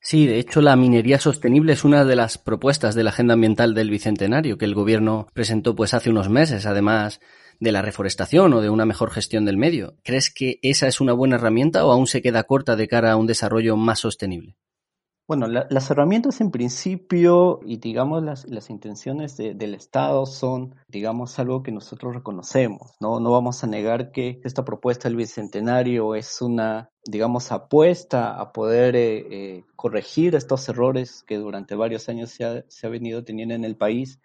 Sí, 0.00 0.26
de 0.26 0.38
hecho 0.38 0.60
la 0.60 0.76
minería 0.76 1.18
sostenible 1.18 1.72
es 1.72 1.84
una 1.84 2.04
de 2.04 2.16
las 2.16 2.38
propuestas 2.38 2.94
de 2.94 3.02
la 3.02 3.10
agenda 3.10 3.34
ambiental 3.34 3.74
del 3.74 3.90
Bicentenario 3.90 4.58
que 4.58 4.64
el 4.64 4.74
gobierno 4.74 5.26
presentó 5.32 5.74
pues 5.74 5.94
hace 5.94 6.10
unos 6.10 6.28
meses, 6.28 6.66
además 6.66 7.20
de 7.58 7.72
la 7.72 7.82
reforestación 7.82 8.52
o 8.52 8.60
de 8.60 8.70
una 8.70 8.84
mejor 8.84 9.10
gestión 9.10 9.44
del 9.44 9.56
medio. 9.56 9.96
¿Crees 10.04 10.32
que 10.32 10.58
esa 10.62 10.86
es 10.86 11.00
una 11.00 11.12
buena 11.12 11.36
herramienta 11.36 11.84
o 11.84 11.90
aún 11.90 12.06
se 12.06 12.22
queda 12.22 12.44
corta 12.44 12.76
de 12.76 12.86
cara 12.86 13.12
a 13.12 13.16
un 13.16 13.26
desarrollo 13.26 13.76
más 13.76 14.00
sostenible? 14.00 14.56
Bueno, 15.28 15.48
las 15.48 15.90
herramientas 15.90 16.40
en 16.40 16.52
principio 16.52 17.58
y 17.64 17.78
digamos 17.78 18.22
las, 18.22 18.48
las 18.48 18.70
intenciones 18.70 19.36
del 19.36 19.74
Estado 19.74 20.24
son, 20.24 20.76
digamos, 20.86 21.40
algo 21.40 21.64
que 21.64 21.72
nosotros 21.72 22.14
reconocemos, 22.14 22.92
¿no? 23.00 23.18
No 23.18 23.32
vamos 23.32 23.64
a 23.64 23.66
negar 23.66 24.12
que 24.12 24.40
esta 24.44 24.64
propuesta 24.64 25.08
del 25.08 25.16
Bicentenario 25.16 26.14
es 26.14 26.40
una, 26.42 26.90
digamos, 27.04 27.50
apuesta 27.50 28.40
a 28.40 28.52
poder 28.52 28.94
eh, 28.94 29.26
eh, 29.56 29.64
corregir 29.74 30.36
estos 30.36 30.68
errores 30.68 31.24
que 31.26 31.38
durante 31.38 31.74
varios 31.74 32.08
años 32.08 32.30
se 32.30 32.44
ha, 32.44 32.64
se 32.68 32.86
ha 32.86 32.90
venido 32.90 33.24
teniendo 33.24 33.56
en 33.56 33.64
el 33.64 33.76
país, 33.76 34.20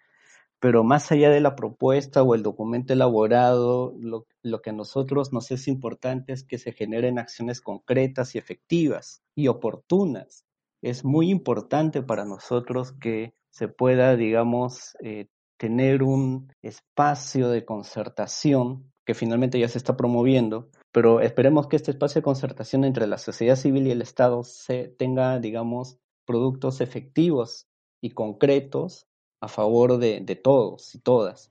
pero 0.60 0.84
más 0.84 1.10
allá 1.10 1.30
de 1.30 1.40
la 1.40 1.56
propuesta 1.56 2.22
o 2.22 2.36
el 2.36 2.44
documento 2.44 2.92
elaborado, 2.92 3.92
lo, 3.98 4.26
lo 4.42 4.62
que 4.62 4.70
a 4.70 4.72
nosotros 4.72 5.32
nos 5.32 5.50
es 5.50 5.66
importante 5.66 6.32
es 6.32 6.44
que 6.44 6.58
se 6.58 6.70
generen 6.72 7.18
acciones 7.18 7.60
concretas 7.60 8.36
y 8.36 8.38
efectivas 8.38 9.20
y 9.34 9.48
oportunas 9.48 10.44
es 10.82 11.04
muy 11.04 11.30
importante 11.30 12.02
para 12.02 12.24
nosotros 12.24 12.92
que 12.92 13.34
se 13.50 13.68
pueda, 13.68 14.16
digamos, 14.16 14.96
eh, 15.02 15.28
tener 15.56 16.02
un 16.02 16.52
espacio 16.60 17.48
de 17.48 17.64
concertación 17.64 18.90
que 19.06 19.14
finalmente 19.14 19.58
ya 19.58 19.68
se 19.68 19.78
está 19.78 19.96
promoviendo, 19.96 20.70
pero 20.92 21.20
esperemos 21.20 21.68
que 21.68 21.76
este 21.76 21.92
espacio 21.92 22.20
de 22.20 22.24
concertación 22.24 22.84
entre 22.84 23.06
la 23.06 23.18
sociedad 23.18 23.56
civil 23.56 23.86
y 23.86 23.90
el 23.90 24.02
Estado 24.02 24.42
se 24.42 24.88
tenga, 24.88 25.38
digamos, 25.38 25.98
productos 26.24 26.80
efectivos 26.80 27.66
y 28.00 28.10
concretos 28.10 29.06
a 29.40 29.48
favor 29.48 29.98
de, 29.98 30.20
de 30.20 30.36
todos 30.36 30.94
y 30.94 31.00
todas. 31.00 31.50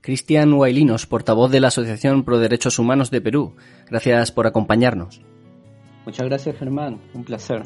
Cristian 0.00 0.52
Huaylinos, 0.52 1.06
portavoz 1.06 1.50
de 1.50 1.60
la 1.60 1.68
Asociación 1.68 2.24
Pro 2.24 2.38
Derechos 2.38 2.78
Humanos 2.78 3.10
de 3.10 3.20
Perú. 3.20 3.54
Gracias 3.88 4.32
por 4.32 4.46
acompañarnos. 4.46 5.20
Muchas 6.06 6.26
gracias, 6.26 6.56
Germán. 6.56 7.00
Un 7.14 7.24
placer. 7.24 7.62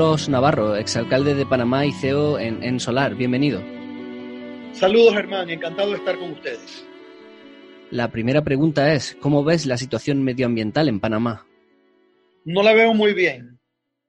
Carlos 0.00 0.30
Navarro, 0.30 0.76
exalcalde 0.76 1.34
de 1.34 1.44
Panamá 1.44 1.84
y 1.84 1.92
CEO 1.92 2.38
en, 2.38 2.80
Solar. 2.80 3.16
Bienvenido. 3.16 3.62
Saludos, 4.72 5.12
Germán. 5.12 5.50
Encantado 5.50 5.90
de 5.90 5.98
estar 5.98 6.18
con 6.18 6.30
ustedes. 6.30 6.86
La 7.90 8.10
primera 8.10 8.42
pregunta 8.42 8.94
es, 8.94 9.14
¿cómo 9.20 9.44
ves 9.44 9.66
la 9.66 9.76
situación 9.76 10.22
medioambiental 10.22 10.88
en 10.88 11.00
Panamá? 11.00 11.46
No 12.46 12.62
la 12.62 12.72
veo 12.72 12.94
muy 12.94 13.12
bien. 13.12 13.60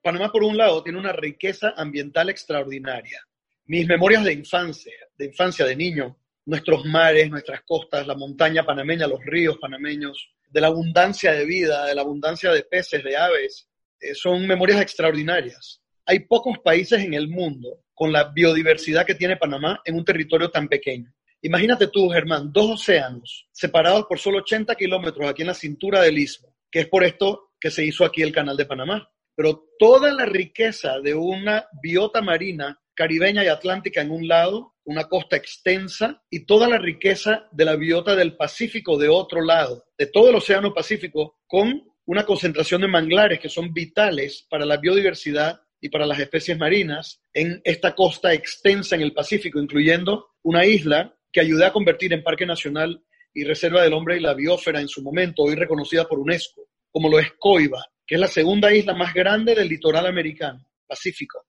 Panamá, 0.01 0.31
por 0.31 0.45
un 0.45 0.55
lado, 0.55 0.81
tiene 0.81 0.97
una 0.97 1.11
riqueza 1.11 1.73
ambiental 1.75 2.29
extraordinaria. 2.29 3.19
Mis 3.65 3.85
memorias 3.85 4.23
de 4.23 4.31
infancia, 4.31 4.93
de 5.17 5.25
infancia, 5.25 5.65
de 5.65 5.75
niño, 5.75 6.17
nuestros 6.45 6.85
mares, 6.85 7.29
nuestras 7.29 7.63
costas, 7.63 8.07
la 8.07 8.15
montaña 8.15 8.63
panameña, 8.63 9.07
los 9.07 9.19
ríos 9.25 9.57
panameños, 9.57 10.29
de 10.49 10.61
la 10.61 10.67
abundancia 10.67 11.33
de 11.33 11.43
vida, 11.43 11.85
de 11.85 11.95
la 11.95 12.01
abundancia 12.01 12.49
de 12.53 12.63
peces, 12.63 13.03
de 13.03 13.17
aves, 13.17 13.67
son 14.13 14.47
memorias 14.47 14.81
extraordinarias. 14.81 15.81
Hay 16.05 16.19
pocos 16.19 16.57
países 16.59 17.03
en 17.03 17.13
el 17.13 17.27
mundo 17.27 17.83
con 17.93 18.11
la 18.11 18.31
biodiversidad 18.31 19.05
que 19.05 19.15
tiene 19.15 19.37
Panamá 19.37 19.81
en 19.85 19.95
un 19.95 20.05
territorio 20.05 20.49
tan 20.49 20.67
pequeño. 20.67 21.13
Imagínate 21.43 21.87
tú, 21.87 22.09
Germán, 22.09 22.51
dos 22.51 22.81
océanos 22.81 23.47
separados 23.51 24.05
por 24.05 24.19
solo 24.19 24.39
80 24.39 24.75
kilómetros 24.75 25.29
aquí 25.29 25.41
en 25.41 25.47
la 25.47 25.53
cintura 25.53 26.01
del 26.01 26.19
istmo, 26.19 26.55
que 26.69 26.81
es 26.81 26.87
por 26.87 27.03
esto 27.03 27.51
que 27.59 27.71
se 27.71 27.85
hizo 27.85 28.05
aquí 28.05 28.21
el 28.21 28.31
Canal 28.31 28.57
de 28.57 28.65
Panamá. 28.65 29.09
Pero 29.35 29.63
toda 29.79 30.11
la 30.13 30.25
riqueza 30.25 30.99
de 30.99 31.15
una 31.15 31.65
biota 31.81 32.21
marina 32.21 32.79
caribeña 32.93 33.43
y 33.43 33.47
atlántica 33.47 34.01
en 34.01 34.11
un 34.11 34.27
lado, 34.27 34.75
una 34.83 35.05
costa 35.05 35.35
extensa, 35.35 36.21
y 36.29 36.45
toda 36.45 36.67
la 36.67 36.77
riqueza 36.77 37.47
de 37.51 37.65
la 37.65 37.75
biota 37.75 38.15
del 38.15 38.35
Pacífico 38.35 38.97
de 38.97 39.09
otro 39.09 39.41
lado, 39.41 39.85
de 39.97 40.07
todo 40.07 40.29
el 40.29 40.35
Océano 40.35 40.73
Pacífico, 40.73 41.39
con 41.47 41.90
una 42.11 42.25
concentración 42.25 42.81
de 42.81 42.89
manglares 42.89 43.39
que 43.39 43.47
son 43.47 43.71
vitales 43.71 44.45
para 44.49 44.65
la 44.65 44.75
biodiversidad 44.75 45.61
y 45.79 45.87
para 45.87 46.05
las 46.05 46.19
especies 46.19 46.57
marinas 46.57 47.21
en 47.33 47.61
esta 47.63 47.95
costa 47.95 48.33
extensa 48.33 48.97
en 48.97 49.01
el 49.01 49.13
Pacífico, 49.13 49.61
incluyendo 49.61 50.31
una 50.43 50.65
isla 50.65 51.15
que 51.31 51.39
ayudé 51.39 51.65
a 51.65 51.71
convertir 51.71 52.11
en 52.11 52.21
Parque 52.21 52.45
Nacional 52.45 53.01
y 53.33 53.45
Reserva 53.45 53.81
del 53.81 53.93
Hombre 53.93 54.17
y 54.17 54.19
la 54.19 54.33
Biósfera 54.33 54.81
en 54.81 54.89
su 54.89 55.01
momento, 55.01 55.43
hoy 55.43 55.55
reconocida 55.55 56.05
por 56.05 56.19
UNESCO, 56.19 56.67
como 56.91 57.07
lo 57.07 57.17
es 57.17 57.31
Coiba, 57.39 57.81
que 58.05 58.15
es 58.15 58.21
la 58.21 58.27
segunda 58.27 58.73
isla 58.73 58.93
más 58.93 59.13
grande 59.13 59.55
del 59.55 59.69
litoral 59.69 60.05
americano, 60.05 60.67
Pacífico. 60.85 61.45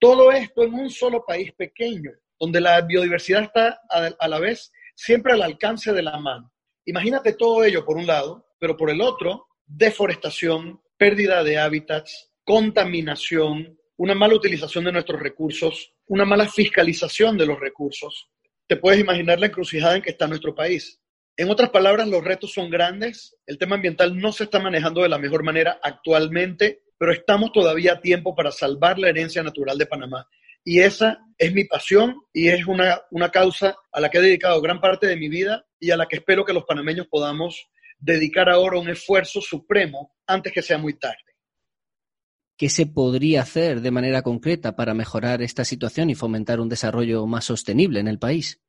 Todo 0.00 0.32
esto 0.32 0.64
en 0.64 0.74
un 0.74 0.90
solo 0.90 1.24
país 1.24 1.52
pequeño, 1.52 2.10
donde 2.40 2.60
la 2.60 2.80
biodiversidad 2.80 3.44
está 3.44 3.80
a 3.88 4.26
la 4.26 4.40
vez 4.40 4.72
siempre 4.96 5.34
al 5.34 5.42
alcance 5.42 5.92
de 5.92 6.02
la 6.02 6.18
mano. 6.18 6.52
Imagínate 6.86 7.34
todo 7.34 7.62
ello 7.62 7.84
por 7.84 7.96
un 7.96 8.08
lado, 8.08 8.48
pero 8.58 8.76
por 8.76 8.90
el 8.90 9.00
otro, 9.00 9.46
deforestación, 9.76 10.80
pérdida 10.96 11.42
de 11.42 11.58
hábitats, 11.58 12.30
contaminación, 12.44 13.78
una 13.96 14.14
mala 14.14 14.34
utilización 14.34 14.84
de 14.84 14.92
nuestros 14.92 15.20
recursos, 15.20 15.92
una 16.06 16.24
mala 16.24 16.48
fiscalización 16.48 17.38
de 17.38 17.46
los 17.46 17.58
recursos. 17.58 18.28
Te 18.66 18.76
puedes 18.76 19.00
imaginar 19.00 19.40
la 19.40 19.46
encrucijada 19.46 19.96
en 19.96 20.02
que 20.02 20.10
está 20.10 20.26
nuestro 20.26 20.54
país. 20.54 21.00
En 21.36 21.50
otras 21.50 21.70
palabras, 21.70 22.08
los 22.08 22.22
retos 22.22 22.52
son 22.52 22.68
grandes, 22.68 23.36
el 23.46 23.58
tema 23.58 23.76
ambiental 23.76 24.18
no 24.18 24.32
se 24.32 24.44
está 24.44 24.58
manejando 24.60 25.02
de 25.02 25.08
la 25.08 25.18
mejor 25.18 25.42
manera 25.42 25.78
actualmente, 25.82 26.82
pero 26.98 27.12
estamos 27.12 27.52
todavía 27.52 27.94
a 27.94 28.00
tiempo 28.00 28.34
para 28.34 28.50
salvar 28.50 28.98
la 28.98 29.08
herencia 29.08 29.42
natural 29.42 29.78
de 29.78 29.86
Panamá. 29.86 30.28
Y 30.64 30.80
esa 30.80 31.18
es 31.38 31.52
mi 31.52 31.64
pasión 31.64 32.16
y 32.32 32.48
es 32.48 32.66
una, 32.66 33.00
una 33.10 33.30
causa 33.30 33.74
a 33.90 34.00
la 34.00 34.10
que 34.10 34.18
he 34.18 34.22
dedicado 34.22 34.60
gran 34.60 34.80
parte 34.80 35.06
de 35.06 35.16
mi 35.16 35.28
vida 35.28 35.64
y 35.80 35.90
a 35.90 35.96
la 35.96 36.06
que 36.06 36.16
espero 36.16 36.44
que 36.44 36.52
los 36.52 36.64
panameños 36.64 37.08
podamos 37.08 37.68
dedicar 38.02 38.50
ahora 38.50 38.78
un 38.78 38.88
esfuerzo 38.88 39.40
supremo 39.40 40.16
antes 40.26 40.52
que 40.52 40.60
sea 40.60 40.76
muy 40.76 40.94
tarde. 40.94 41.16
¿Qué 42.56 42.68
se 42.68 42.86
podría 42.86 43.42
hacer 43.42 43.80
de 43.80 43.90
manera 43.90 44.22
concreta 44.22 44.76
para 44.76 44.92
mejorar 44.92 45.40
esta 45.40 45.64
situación 45.64 46.10
y 46.10 46.14
fomentar 46.14 46.60
un 46.60 46.68
desarrollo 46.68 47.26
más 47.26 47.44
sostenible 47.44 48.00
en 48.00 48.08
el 48.08 48.18
país? 48.18 48.60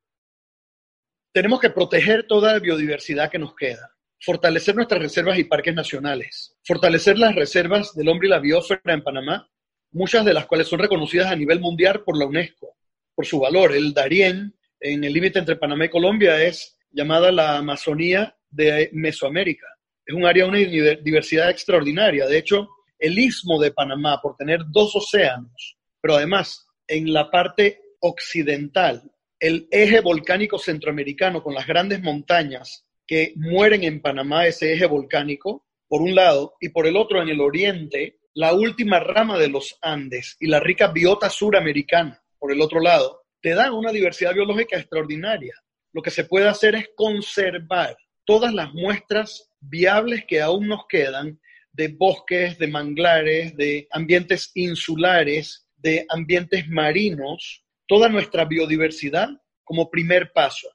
Tenemos 1.32 1.60
que 1.60 1.72
proteger 1.72 2.28
toda 2.28 2.54
la 2.54 2.60
biodiversidad 2.60 3.32
que 3.32 3.40
nos 3.40 3.56
queda, 3.56 3.96
fortalecer 4.20 4.76
nuestras 4.76 5.02
reservas 5.02 5.40
y 5.40 5.44
parques 5.46 5.74
nacionales, 5.74 6.56
fortalecer 6.64 7.18
las 7.18 7.36
reservas 7.36 7.96
del 7.96 8.10
hombre 8.10 8.28
y 8.28 8.32
la 8.32 8.40
biosfera 8.40 8.94
en 8.94 9.04
Panamá, 9.04 9.50
muchas 9.92 10.26
de 10.26 10.34
las 10.34 10.46
cuales 10.46 10.68
son 10.68 10.80
reconocidas 10.80 11.32
a 11.32 11.36
nivel 11.36 11.60
mundial 11.60 12.04
por 12.04 12.18
la 12.18 12.28
UNESCO, 12.28 12.78
por 13.16 13.26
su 13.26 13.40
valor. 13.40 13.74
El 13.74 13.94
Darién, 13.94 14.56
en 14.80 15.04
el 15.04 15.12
límite 15.12 15.40
entre 15.40 15.56
Panamá 15.56 15.86
y 15.86 15.90
Colombia, 15.90 16.42
es 16.44 16.78
llamada 16.92 17.32
la 17.32 17.58
Amazonía 17.58 18.38
de 18.54 18.90
Mesoamérica. 18.94 19.68
Es 20.06 20.16
un 20.16 20.26
área 20.26 20.46
de 20.46 20.50
una 20.50 21.02
diversidad 21.02 21.50
extraordinaria. 21.50 22.26
De 22.28 22.38
hecho, 22.38 22.68
el 23.00 23.18
istmo 23.18 23.60
de 23.60 23.72
Panamá, 23.72 24.20
por 24.22 24.36
tener 24.36 24.62
dos 24.70 24.96
océanos, 24.96 25.78
pero 26.02 26.16
además 26.16 26.68
en 26.88 27.12
la 27.14 27.30
parte 27.30 27.82
occidental, 28.00 29.04
el 29.40 29.68
eje 29.72 30.02
volcánico 30.02 30.58
centroamericano 30.58 31.42
con 31.42 31.54
las 31.54 31.68
grandes 31.68 32.02
montañas 32.02 32.86
que 33.06 33.34
mueren 33.36 33.84
en 33.84 34.02
Panamá, 34.02 34.48
ese 34.48 34.74
eje 34.74 34.86
volcánico, 34.86 35.66
por 35.88 36.02
un 36.02 36.16
lado, 36.16 36.56
y 36.60 36.70
por 36.70 36.88
el 36.88 36.96
otro, 36.96 37.22
en 37.22 37.30
el 37.30 37.42
oriente, 37.42 38.20
la 38.34 38.54
última 38.54 39.00
rama 39.00 39.38
de 39.38 39.50
los 39.50 39.78
Andes 39.82 40.38
y 40.40 40.48
la 40.48 40.60
rica 40.60 40.88
biota 40.88 41.30
suramericana, 41.30 42.24
por 42.40 42.52
el 42.52 42.62
otro 42.62 42.80
lado, 42.80 43.22
te 43.42 43.54
dan 43.54 43.74
una 43.74 43.92
diversidad 43.92 44.34
biológica 44.34 44.78
extraordinaria. 44.78 45.54
Lo 45.92 46.02
que 46.02 46.10
se 46.10 46.24
puede 46.24 46.48
hacer 46.48 46.76
es 46.76 46.90
conservar 46.96 47.96
todas 48.26 48.54
las 48.54 48.74
muestras 48.74 49.52
viables 49.60 50.26
que 50.28 50.42
aún 50.42 50.68
nos 50.68 50.86
quedan 50.88 51.40
de 51.72 51.88
bosques, 51.88 52.58
de 52.58 52.68
manglares, 52.68 53.56
de 53.58 53.88
ambientes 53.92 54.52
insulares, 54.54 55.68
de 55.78 56.06
ambientes 56.10 56.68
marinos, 56.70 57.64
toda 57.88 58.10
nuestra 58.10 58.46
biodiversidad 58.46 59.30
como 59.64 59.90
primer 59.90 60.32
paso. 60.32 60.70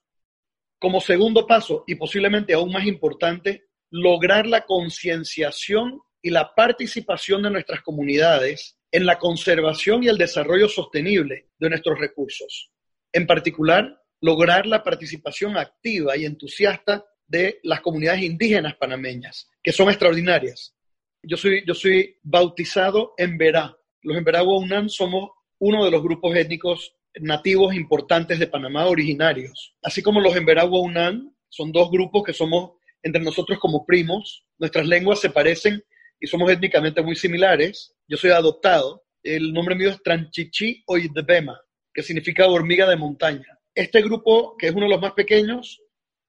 Como 0.78 1.00
segundo 1.00 1.46
paso, 1.46 1.84
y 1.86 1.94
posiblemente 1.94 2.54
aún 2.54 2.72
más 2.72 2.86
importante, 2.86 3.68
lograr 3.90 4.46
la 4.46 4.64
concienciación 4.64 6.00
y 6.22 6.30
la 6.30 6.54
participación 6.54 7.42
de 7.42 7.50
nuestras 7.50 7.80
comunidades 7.82 8.78
en 8.90 9.06
la 9.06 9.18
conservación 9.18 10.02
y 10.02 10.08
el 10.08 10.18
desarrollo 10.18 10.68
sostenible 10.68 11.48
de 11.58 11.68
nuestros 11.68 11.98
recursos. 11.98 12.70
En 13.12 13.26
particular, 13.26 14.02
lograr 14.20 14.66
la 14.66 14.82
participación 14.82 15.56
activa 15.56 16.16
y 16.16 16.24
entusiasta 16.24 17.04
de 17.28 17.60
las 17.62 17.80
comunidades 17.80 18.22
indígenas 18.22 18.74
panameñas, 18.76 19.48
que 19.62 19.72
son 19.72 19.88
extraordinarias. 19.88 20.74
Yo 21.22 21.36
soy, 21.36 21.62
yo 21.66 21.74
soy 21.74 22.16
bautizado 22.22 23.14
en 23.16 23.38
Verá. 23.38 23.76
Los 24.02 24.16
Emberá 24.16 24.42
Unán 24.42 24.88
somos 24.88 25.30
uno 25.58 25.84
de 25.84 25.90
los 25.90 26.02
grupos 26.02 26.34
étnicos 26.36 26.94
nativos 27.20 27.74
importantes 27.74 28.38
de 28.38 28.46
Panamá 28.46 28.86
originarios. 28.86 29.74
Así 29.82 30.02
como 30.02 30.20
los 30.20 30.34
Emberá 30.36 30.64
Unán 30.64 31.34
son 31.48 31.72
dos 31.72 31.90
grupos 31.90 32.24
que 32.24 32.32
somos 32.32 32.72
entre 33.02 33.22
nosotros 33.22 33.58
como 33.58 33.86
primos, 33.86 34.44
nuestras 34.58 34.86
lenguas 34.86 35.20
se 35.20 35.30
parecen 35.30 35.82
y 36.20 36.26
somos 36.26 36.50
étnicamente 36.50 37.02
muy 37.02 37.14
similares. 37.14 37.94
Yo 38.08 38.16
soy 38.16 38.30
adoptado. 38.30 39.04
El 39.22 39.52
nombre 39.52 39.74
mío 39.74 39.90
es 39.90 40.02
Tranchichi 40.02 40.82
Oidebema, 40.86 41.60
que 41.92 42.02
significa 42.02 42.46
hormiga 42.46 42.88
de 42.88 42.96
montaña. 42.96 43.58
Este 43.74 44.02
grupo, 44.02 44.56
que 44.56 44.68
es 44.68 44.74
uno 44.74 44.86
de 44.86 44.92
los 44.92 45.00
más 45.00 45.12
pequeños, 45.12 45.80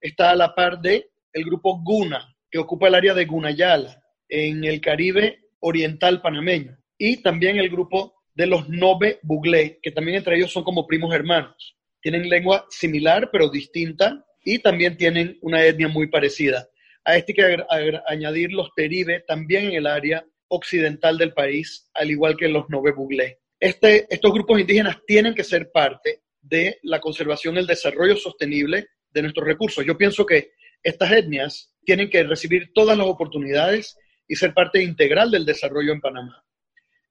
está 0.01 0.31
a 0.31 0.35
la 0.35 0.53
par 0.53 0.79
de 0.79 1.09
el 1.33 1.43
grupo 1.43 1.81
Guna, 1.81 2.35
que 2.49 2.59
ocupa 2.59 2.87
el 2.87 2.95
área 2.95 3.13
de 3.13 3.25
Gunayala, 3.25 4.01
en 4.27 4.63
el 4.63 4.81
Caribe 4.81 5.39
oriental 5.59 6.21
panameño, 6.21 6.77
y 6.97 7.17
también 7.17 7.57
el 7.57 7.69
grupo 7.69 8.13
de 8.33 8.47
los 8.47 8.69
Nobe 8.69 9.19
Buglé, 9.23 9.79
que 9.81 9.91
también 9.91 10.17
entre 10.17 10.37
ellos 10.37 10.51
son 10.51 10.63
como 10.63 10.87
primos 10.87 11.13
hermanos. 11.13 11.75
Tienen 12.01 12.29
lengua 12.29 12.65
similar 12.69 13.29
pero 13.31 13.49
distinta 13.49 14.25
y 14.43 14.59
también 14.59 14.95
tienen 14.95 15.37
una 15.41 15.63
etnia 15.65 15.89
muy 15.89 16.07
parecida. 16.07 16.67
A 17.03 17.17
este 17.17 17.33
hay 17.43 17.57
que 17.57 17.99
añadir 18.07 18.51
los 18.51 18.69
Teribe, 18.75 19.21
también 19.27 19.65
en 19.65 19.73
el 19.73 19.87
área 19.87 20.25
occidental 20.47 21.17
del 21.17 21.33
país, 21.33 21.89
al 21.93 22.11
igual 22.11 22.37
que 22.37 22.47
los 22.47 22.69
Nobe 22.69 22.91
Buglé. 22.93 23.39
Este, 23.59 24.07
estos 24.09 24.31
grupos 24.31 24.59
indígenas 24.59 24.97
tienen 25.05 25.35
que 25.35 25.43
ser 25.43 25.71
parte 25.71 26.21
de 26.41 26.79
la 26.83 27.01
conservación 27.01 27.57
el 27.57 27.67
desarrollo 27.67 28.15
sostenible 28.15 28.87
de 29.11 29.21
nuestros 29.21 29.45
recursos. 29.45 29.85
Yo 29.85 29.97
pienso 29.97 30.25
que 30.25 30.51
estas 30.83 31.11
etnias 31.11 31.73
tienen 31.83 32.09
que 32.09 32.23
recibir 32.23 32.71
todas 32.73 32.97
las 32.97 33.07
oportunidades 33.07 33.97
y 34.27 34.35
ser 34.35 34.53
parte 34.53 34.81
integral 34.81 35.31
del 35.31 35.45
desarrollo 35.45 35.91
en 35.91 36.01
Panamá. 36.01 36.43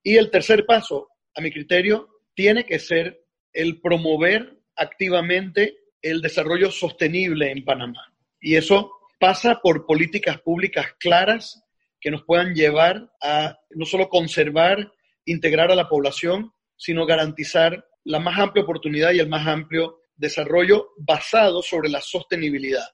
Y 0.01 0.17
el 0.17 0.31
tercer 0.31 0.65
paso, 0.65 1.09
a 1.35 1.41
mi 1.41 1.51
criterio, 1.51 2.07
tiene 2.33 2.65
que 2.65 2.79
ser 2.79 3.21
el 3.53 3.81
promover 3.81 4.57
activamente 4.75 5.77
el 6.01 6.21
desarrollo 6.21 6.71
sostenible 6.71 7.51
en 7.51 7.65
Panamá. 7.65 8.13
Y 8.39 8.55
eso 8.55 8.91
pasa 9.19 9.59
por 9.61 9.85
políticas 9.85 10.39
públicas 10.41 10.87
claras 10.97 11.61
que 11.99 12.11
nos 12.11 12.23
puedan 12.23 12.53
llevar 12.53 13.11
a 13.21 13.57
no 13.71 13.85
solo 13.85 14.07
conservar, 14.07 14.91
integrar 15.25 15.71
a 15.71 15.75
la 15.75 15.89
población, 15.89 16.53
sino 16.77 17.05
garantizar 17.05 17.85
la 18.05 18.19
más 18.19 18.39
amplia 18.39 18.63
oportunidad 18.63 19.11
y 19.11 19.19
el 19.19 19.27
más 19.27 19.45
amplio 19.45 19.99
desarrollo 20.19 20.89
basado 20.97 21.63
sobre 21.63 21.89
la 21.89 22.01
sostenibilidad. 22.01 22.85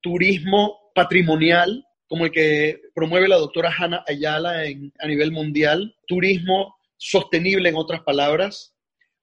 Turismo 0.00 0.90
patrimonial, 0.94 1.84
como 2.06 2.26
el 2.26 2.32
que 2.32 2.80
promueve 2.94 3.28
la 3.28 3.36
doctora 3.36 3.72
Hanna 3.76 4.04
Ayala 4.06 4.62
a 4.98 5.06
nivel 5.06 5.32
mundial, 5.32 5.96
turismo 6.06 6.76
sostenible 6.96 7.68
en 7.68 7.76
otras 7.76 8.02
palabras, 8.02 8.74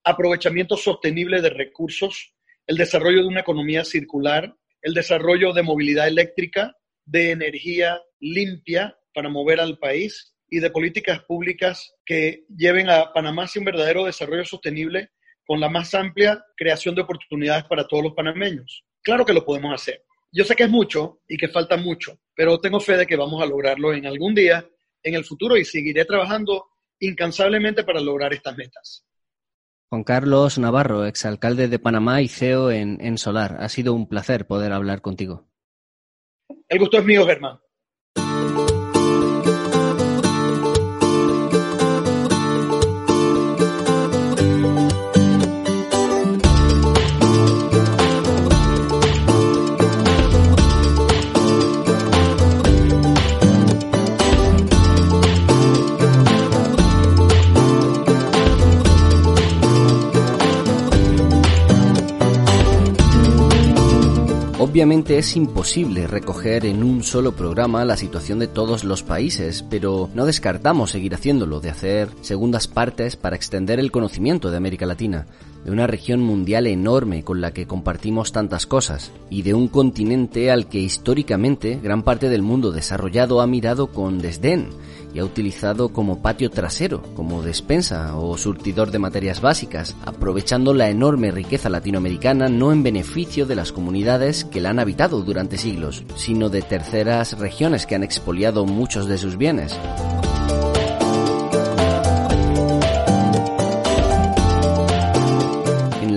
aprovechamiento 0.04 0.78
sostenible 0.78 1.42
de 1.42 1.50
recursos, 1.50 2.34
el 2.66 2.78
desarrollo 2.78 3.22
de 3.22 3.28
una 3.28 3.42
economía 3.42 3.84
circular, 3.84 4.56
el 4.82 4.94
desarrollo 4.94 5.54
de 5.54 5.64
movilidad 5.64 6.08
eléctrica, 6.08 6.76
de 7.06 7.32
energía 7.32 8.02
limpia 8.20 8.98
para 9.14 9.30
mover 9.30 9.60
al 9.60 9.78
país 9.78 10.34
y 10.50 10.60
de 10.60 10.70
políticas 10.70 11.24
públicas 11.24 11.94
que 12.06 12.46
lleven 12.56 12.90
a 12.90 13.14
Panamá 13.14 13.44
hacia 13.44 13.60
un 13.60 13.66
verdadero 13.66 14.06
desarrollo 14.06 14.46
sostenible 14.46 15.10
con 15.46 15.60
la 15.60 15.70
más 15.70 15.94
amplia 15.94 16.44
creación 16.56 16.96
de 16.96 17.02
oportunidades 17.02 17.66
para 17.66 17.88
todos 17.88 18.04
los 18.04 18.14
panameños. 18.14 18.84
Claro 19.02 19.26
que 19.26 19.34
lo 19.34 19.44
podemos 19.44 19.74
hacer. 19.74 20.04
Yo 20.32 20.46
sé 20.46 20.56
que 20.56 20.64
es 20.64 20.70
mucho 20.70 21.20
y 21.28 21.38
que 21.38 21.50
falta 21.50 21.76
mucho, 21.76 22.20
pero 22.36 22.60
tengo 22.60 22.80
fe 22.80 22.96
de 22.98 23.06
que 23.06 23.18
vamos 23.18 23.42
a 23.42 23.46
lograrlo 23.46 23.94
en 23.94 24.06
algún 24.06 24.34
día, 24.34 24.66
en 25.04 25.16
el 25.16 25.26
futuro, 25.26 25.58
y 25.58 25.66
seguiré 25.66 26.06
trabajando 26.06 26.68
incansablemente 27.00 27.84
para 27.84 28.00
lograr 28.00 28.34
estas 28.34 28.56
metas. 28.56 29.06
Juan 29.90 30.04
Carlos 30.06 30.58
Navarro, 30.58 31.06
exalcalde 31.06 31.68
de 31.68 31.80
Panamá 31.80 32.22
y 32.22 32.30
CEO 32.30 32.72
en, 32.72 32.98
en 33.02 33.18
Solar. 33.18 33.58
Ha 33.60 33.68
sido 33.68 33.94
un 33.94 34.08
placer 34.08 34.48
poder 34.48 34.72
hablar 34.72 35.02
contigo. 35.02 35.50
El 36.70 36.80
gusto 36.80 36.98
es 37.00 37.04
mío, 37.04 37.26
Germán. 37.26 37.60
Obviamente 64.82 65.20
es 65.20 65.36
imposible 65.36 66.08
recoger 66.08 66.66
en 66.66 66.82
un 66.82 67.04
solo 67.04 67.34
programa 67.34 67.86
la 67.86 67.96
situación 67.96 68.40
de 68.40 68.48
todos 68.48 68.84
los 68.84 69.04
países, 69.04 69.64
pero 69.70 70.10
no 70.16 70.26
descartamos 70.26 70.90
seguir 70.90 71.14
haciéndolo, 71.14 71.60
de 71.60 71.70
hacer 71.70 72.10
segundas 72.22 72.68
partes 72.68 73.16
para 73.16 73.36
extender 73.36 73.80
el 73.80 73.92
conocimiento 73.92 74.50
de 74.50 74.58
América 74.58 74.88
Latina. 74.88 75.28
De 75.64 75.72
una 75.72 75.88
región 75.88 76.22
mundial 76.22 76.68
enorme 76.68 77.24
con 77.24 77.42
la 77.42 77.52
que 77.52 77.68
compartimos 77.68 78.32
tantas 78.32 78.66
cosas, 78.66 79.12
y 79.30 79.44
de 79.44 79.54
un 79.54 79.68
continente 79.68 80.52
al 80.52 80.68
que 80.68 80.80
históricamente 80.80 81.80
gran 81.82 82.04
parte 82.04 82.30
del 82.30 82.42
mundo 82.42 82.72
desarrollado 82.72 83.42
ha 83.42 83.48
mirado 83.48 83.88
con 83.88 84.20
desdén 84.20 84.70
y 85.14 85.20
ha 85.20 85.26
utilizado 85.26 85.90
como 85.90 86.22
patio 86.22 86.50
trasero, 86.50 87.02
como 87.16 87.42
despensa 87.42 88.16
o 88.16 88.38
surtidor 88.38 88.92
de 88.92 89.00
materias 89.00 89.42
básicas, 89.42 89.96
aprovechando 90.06 90.74
la 90.74 90.90
enorme 90.90 91.32
riqueza 91.32 91.70
latinoamericana 91.70 92.50
no 92.50 92.72
en 92.72 92.84
beneficio 92.84 93.46
de 93.46 93.56
las 93.56 93.72
comunidades 93.72 94.46
que 94.46 94.62
la 94.62 94.70
han 94.70 94.80
habitado 94.80 95.22
durante 95.22 95.58
siglos, 95.58 96.04
sino 96.16 96.50
de 96.50 96.62
terceras 96.62 97.38
regiones 97.38 97.86
que 97.86 97.96
han 97.96 98.04
expoliado 98.04 98.66
muchos 98.66 99.08
de 99.08 99.18
sus 99.18 99.38
bienes. 99.38 99.78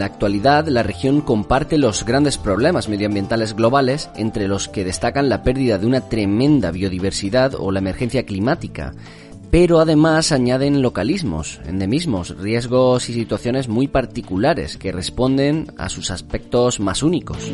Actualidad, 0.04 0.68
la 0.68 0.82
región 0.82 1.20
comparte 1.20 1.78
los 1.78 2.04
grandes 2.04 2.38
problemas 2.38 2.88
medioambientales 2.88 3.54
globales, 3.54 4.10
entre 4.16 4.48
los 4.48 4.68
que 4.68 4.84
destacan 4.84 5.28
la 5.28 5.42
pérdida 5.42 5.78
de 5.78 5.86
una 5.86 6.08
tremenda 6.08 6.70
biodiversidad 6.70 7.54
o 7.54 7.72
la 7.72 7.80
emergencia 7.80 8.24
climática, 8.26 8.94
pero 9.50 9.78
además 9.80 10.32
añaden 10.32 10.82
localismos, 10.82 11.60
endemismos, 11.66 12.36
riesgos 12.38 13.08
y 13.08 13.14
situaciones 13.14 13.68
muy 13.68 13.86
particulares 13.88 14.76
que 14.76 14.92
responden 14.92 15.68
a 15.78 15.88
sus 15.88 16.10
aspectos 16.10 16.80
más 16.80 17.02
únicos. 17.02 17.52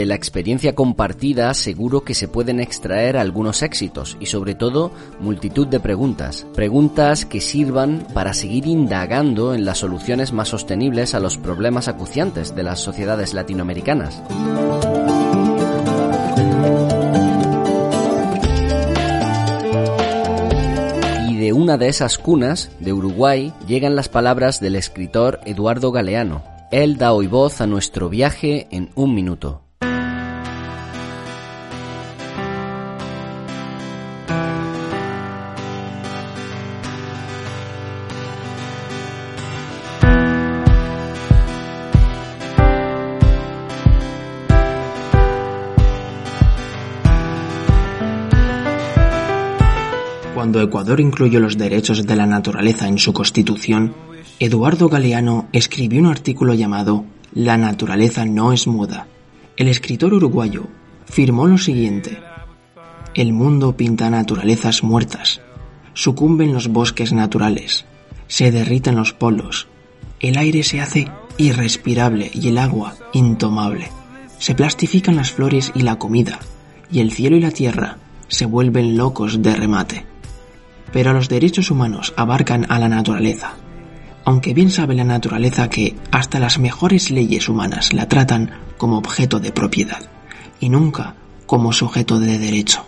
De 0.00 0.06
la 0.06 0.14
experiencia 0.14 0.74
compartida 0.74 1.52
seguro 1.52 2.04
que 2.04 2.14
se 2.14 2.26
pueden 2.26 2.58
extraer 2.58 3.18
algunos 3.18 3.62
éxitos 3.62 4.16
y 4.18 4.24
sobre 4.24 4.54
todo 4.54 4.92
multitud 5.20 5.66
de 5.66 5.78
preguntas. 5.78 6.46
Preguntas 6.54 7.26
que 7.26 7.42
sirvan 7.42 8.06
para 8.14 8.32
seguir 8.32 8.66
indagando 8.66 9.52
en 9.52 9.66
las 9.66 9.76
soluciones 9.76 10.32
más 10.32 10.48
sostenibles 10.48 11.14
a 11.14 11.20
los 11.20 11.36
problemas 11.36 11.86
acuciantes 11.86 12.56
de 12.56 12.62
las 12.62 12.80
sociedades 12.80 13.34
latinoamericanas. 13.34 14.22
Y 21.28 21.36
de 21.36 21.52
una 21.52 21.76
de 21.76 21.88
esas 21.88 22.16
cunas, 22.16 22.70
de 22.80 22.94
Uruguay, 22.94 23.52
llegan 23.68 23.96
las 23.96 24.08
palabras 24.08 24.60
del 24.60 24.76
escritor 24.76 25.40
Eduardo 25.44 25.92
Galeano. 25.92 26.42
Él 26.72 26.96
da 26.96 27.12
hoy 27.12 27.26
voz 27.26 27.60
a 27.60 27.66
nuestro 27.66 28.08
viaje 28.08 28.66
en 28.70 28.88
un 28.94 29.14
minuto. 29.14 29.69
Ecuador 50.70 51.00
incluyó 51.00 51.40
los 51.40 51.58
derechos 51.58 52.06
de 52.06 52.14
la 52.14 52.26
naturaleza 52.26 52.86
en 52.86 53.00
su 53.00 53.12
constitución, 53.12 53.92
Eduardo 54.38 54.88
Galeano 54.88 55.48
escribió 55.52 55.98
un 55.98 56.06
artículo 56.06 56.54
llamado 56.54 57.04
La 57.34 57.56
naturaleza 57.56 58.24
no 58.24 58.52
es 58.52 58.68
muda. 58.68 59.08
El 59.56 59.66
escritor 59.66 60.14
uruguayo 60.14 60.68
firmó 61.06 61.48
lo 61.48 61.58
siguiente. 61.58 62.20
El 63.14 63.32
mundo 63.32 63.76
pinta 63.76 64.10
naturalezas 64.10 64.84
muertas, 64.84 65.40
sucumben 65.92 66.52
los 66.52 66.68
bosques 66.68 67.12
naturales, 67.12 67.84
se 68.28 68.52
derriten 68.52 68.94
los 68.94 69.12
polos, 69.12 69.66
el 70.20 70.38
aire 70.38 70.62
se 70.62 70.80
hace 70.80 71.08
irrespirable 71.36 72.30
y 72.32 72.46
el 72.46 72.58
agua 72.58 72.94
intomable, 73.12 73.88
se 74.38 74.54
plastifican 74.54 75.16
las 75.16 75.32
flores 75.32 75.72
y 75.74 75.80
la 75.80 75.96
comida, 75.96 76.38
y 76.92 77.00
el 77.00 77.10
cielo 77.10 77.36
y 77.36 77.40
la 77.40 77.50
tierra 77.50 77.98
se 78.28 78.46
vuelven 78.46 78.96
locos 78.96 79.42
de 79.42 79.56
remate 79.56 80.10
pero 80.92 81.12
los 81.12 81.28
derechos 81.28 81.70
humanos 81.70 82.12
abarcan 82.16 82.66
a 82.68 82.78
la 82.78 82.88
naturaleza. 82.88 83.54
Aunque 84.24 84.54
bien 84.54 84.70
sabe 84.70 84.94
la 84.94 85.04
naturaleza 85.04 85.68
que 85.70 85.96
hasta 86.10 86.38
las 86.38 86.58
mejores 86.58 87.10
leyes 87.10 87.48
humanas 87.48 87.92
la 87.92 88.06
tratan 88.06 88.50
como 88.76 88.98
objeto 88.98 89.40
de 89.40 89.52
propiedad 89.52 90.02
y 90.60 90.68
nunca 90.68 91.14
como 91.46 91.72
sujeto 91.72 92.20
de 92.20 92.38
derecho. 92.38 92.84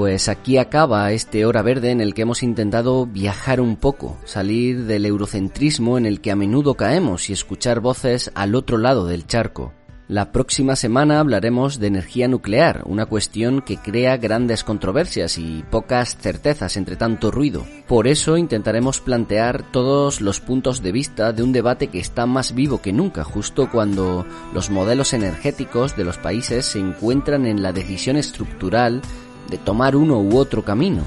Pues 0.00 0.30
aquí 0.30 0.56
acaba 0.56 1.12
este 1.12 1.44
hora 1.44 1.60
verde 1.60 1.90
en 1.90 2.00
el 2.00 2.14
que 2.14 2.22
hemos 2.22 2.42
intentado 2.42 3.04
viajar 3.04 3.60
un 3.60 3.76
poco, 3.76 4.16
salir 4.24 4.86
del 4.86 5.04
eurocentrismo 5.04 5.98
en 5.98 6.06
el 6.06 6.22
que 6.22 6.30
a 6.30 6.36
menudo 6.36 6.72
caemos 6.72 7.28
y 7.28 7.34
escuchar 7.34 7.80
voces 7.80 8.30
al 8.34 8.54
otro 8.54 8.78
lado 8.78 9.04
del 9.04 9.26
charco. 9.26 9.74
La 10.08 10.32
próxima 10.32 10.74
semana 10.74 11.20
hablaremos 11.20 11.78
de 11.78 11.88
energía 11.88 12.28
nuclear, 12.28 12.82
una 12.86 13.04
cuestión 13.04 13.60
que 13.60 13.76
crea 13.76 14.16
grandes 14.16 14.64
controversias 14.64 15.36
y 15.36 15.62
pocas 15.70 16.16
certezas 16.16 16.78
entre 16.78 16.96
tanto 16.96 17.30
ruido. 17.30 17.66
Por 17.86 18.08
eso 18.08 18.38
intentaremos 18.38 19.00
plantear 19.00 19.70
todos 19.70 20.22
los 20.22 20.40
puntos 20.40 20.82
de 20.82 20.92
vista 20.92 21.34
de 21.34 21.42
un 21.42 21.52
debate 21.52 21.88
que 21.88 22.00
está 22.00 22.24
más 22.24 22.54
vivo 22.54 22.80
que 22.80 22.94
nunca, 22.94 23.22
justo 23.22 23.70
cuando 23.70 24.24
los 24.54 24.70
modelos 24.70 25.12
energéticos 25.12 25.94
de 25.94 26.04
los 26.04 26.16
países 26.16 26.64
se 26.64 26.78
encuentran 26.78 27.44
en 27.44 27.62
la 27.62 27.72
decisión 27.72 28.16
estructural 28.16 29.02
de 29.50 29.58
tomar 29.58 29.96
uno 29.96 30.20
u 30.20 30.36
otro 30.36 30.64
camino. 30.64 31.02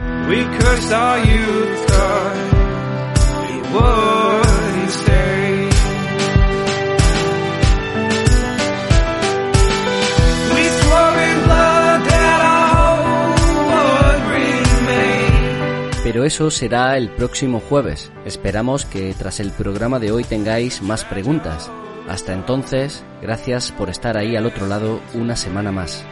Pero 16.05 16.23
eso 16.23 16.51
será 16.51 16.97
el 16.99 17.09
próximo 17.09 17.61
jueves. 17.61 18.13
Esperamos 18.27 18.85
que 18.85 19.15
tras 19.15 19.41
el 19.41 19.53
programa 19.53 19.99
de 19.99 20.13
hoy 20.13 20.23
tengáis 20.23 20.83
más 20.83 21.03
preguntas. 21.03 21.71
Hasta 22.07 22.35
entonces, 22.35 23.03
gracias 23.23 23.73
por 23.73 23.89
estar 23.89 24.19
ahí 24.19 24.37
al 24.37 24.45
otro 24.45 24.67
lado 24.67 25.01
una 25.15 25.35
semana 25.35 25.73
más. 25.73 26.05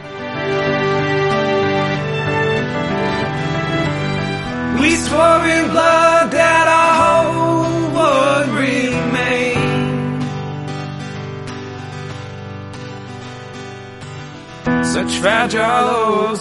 Such 14.83 15.19
fragile. 15.21 16.33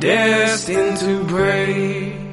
Destined 0.00 0.98
to 0.98 1.24
break. 1.24 2.23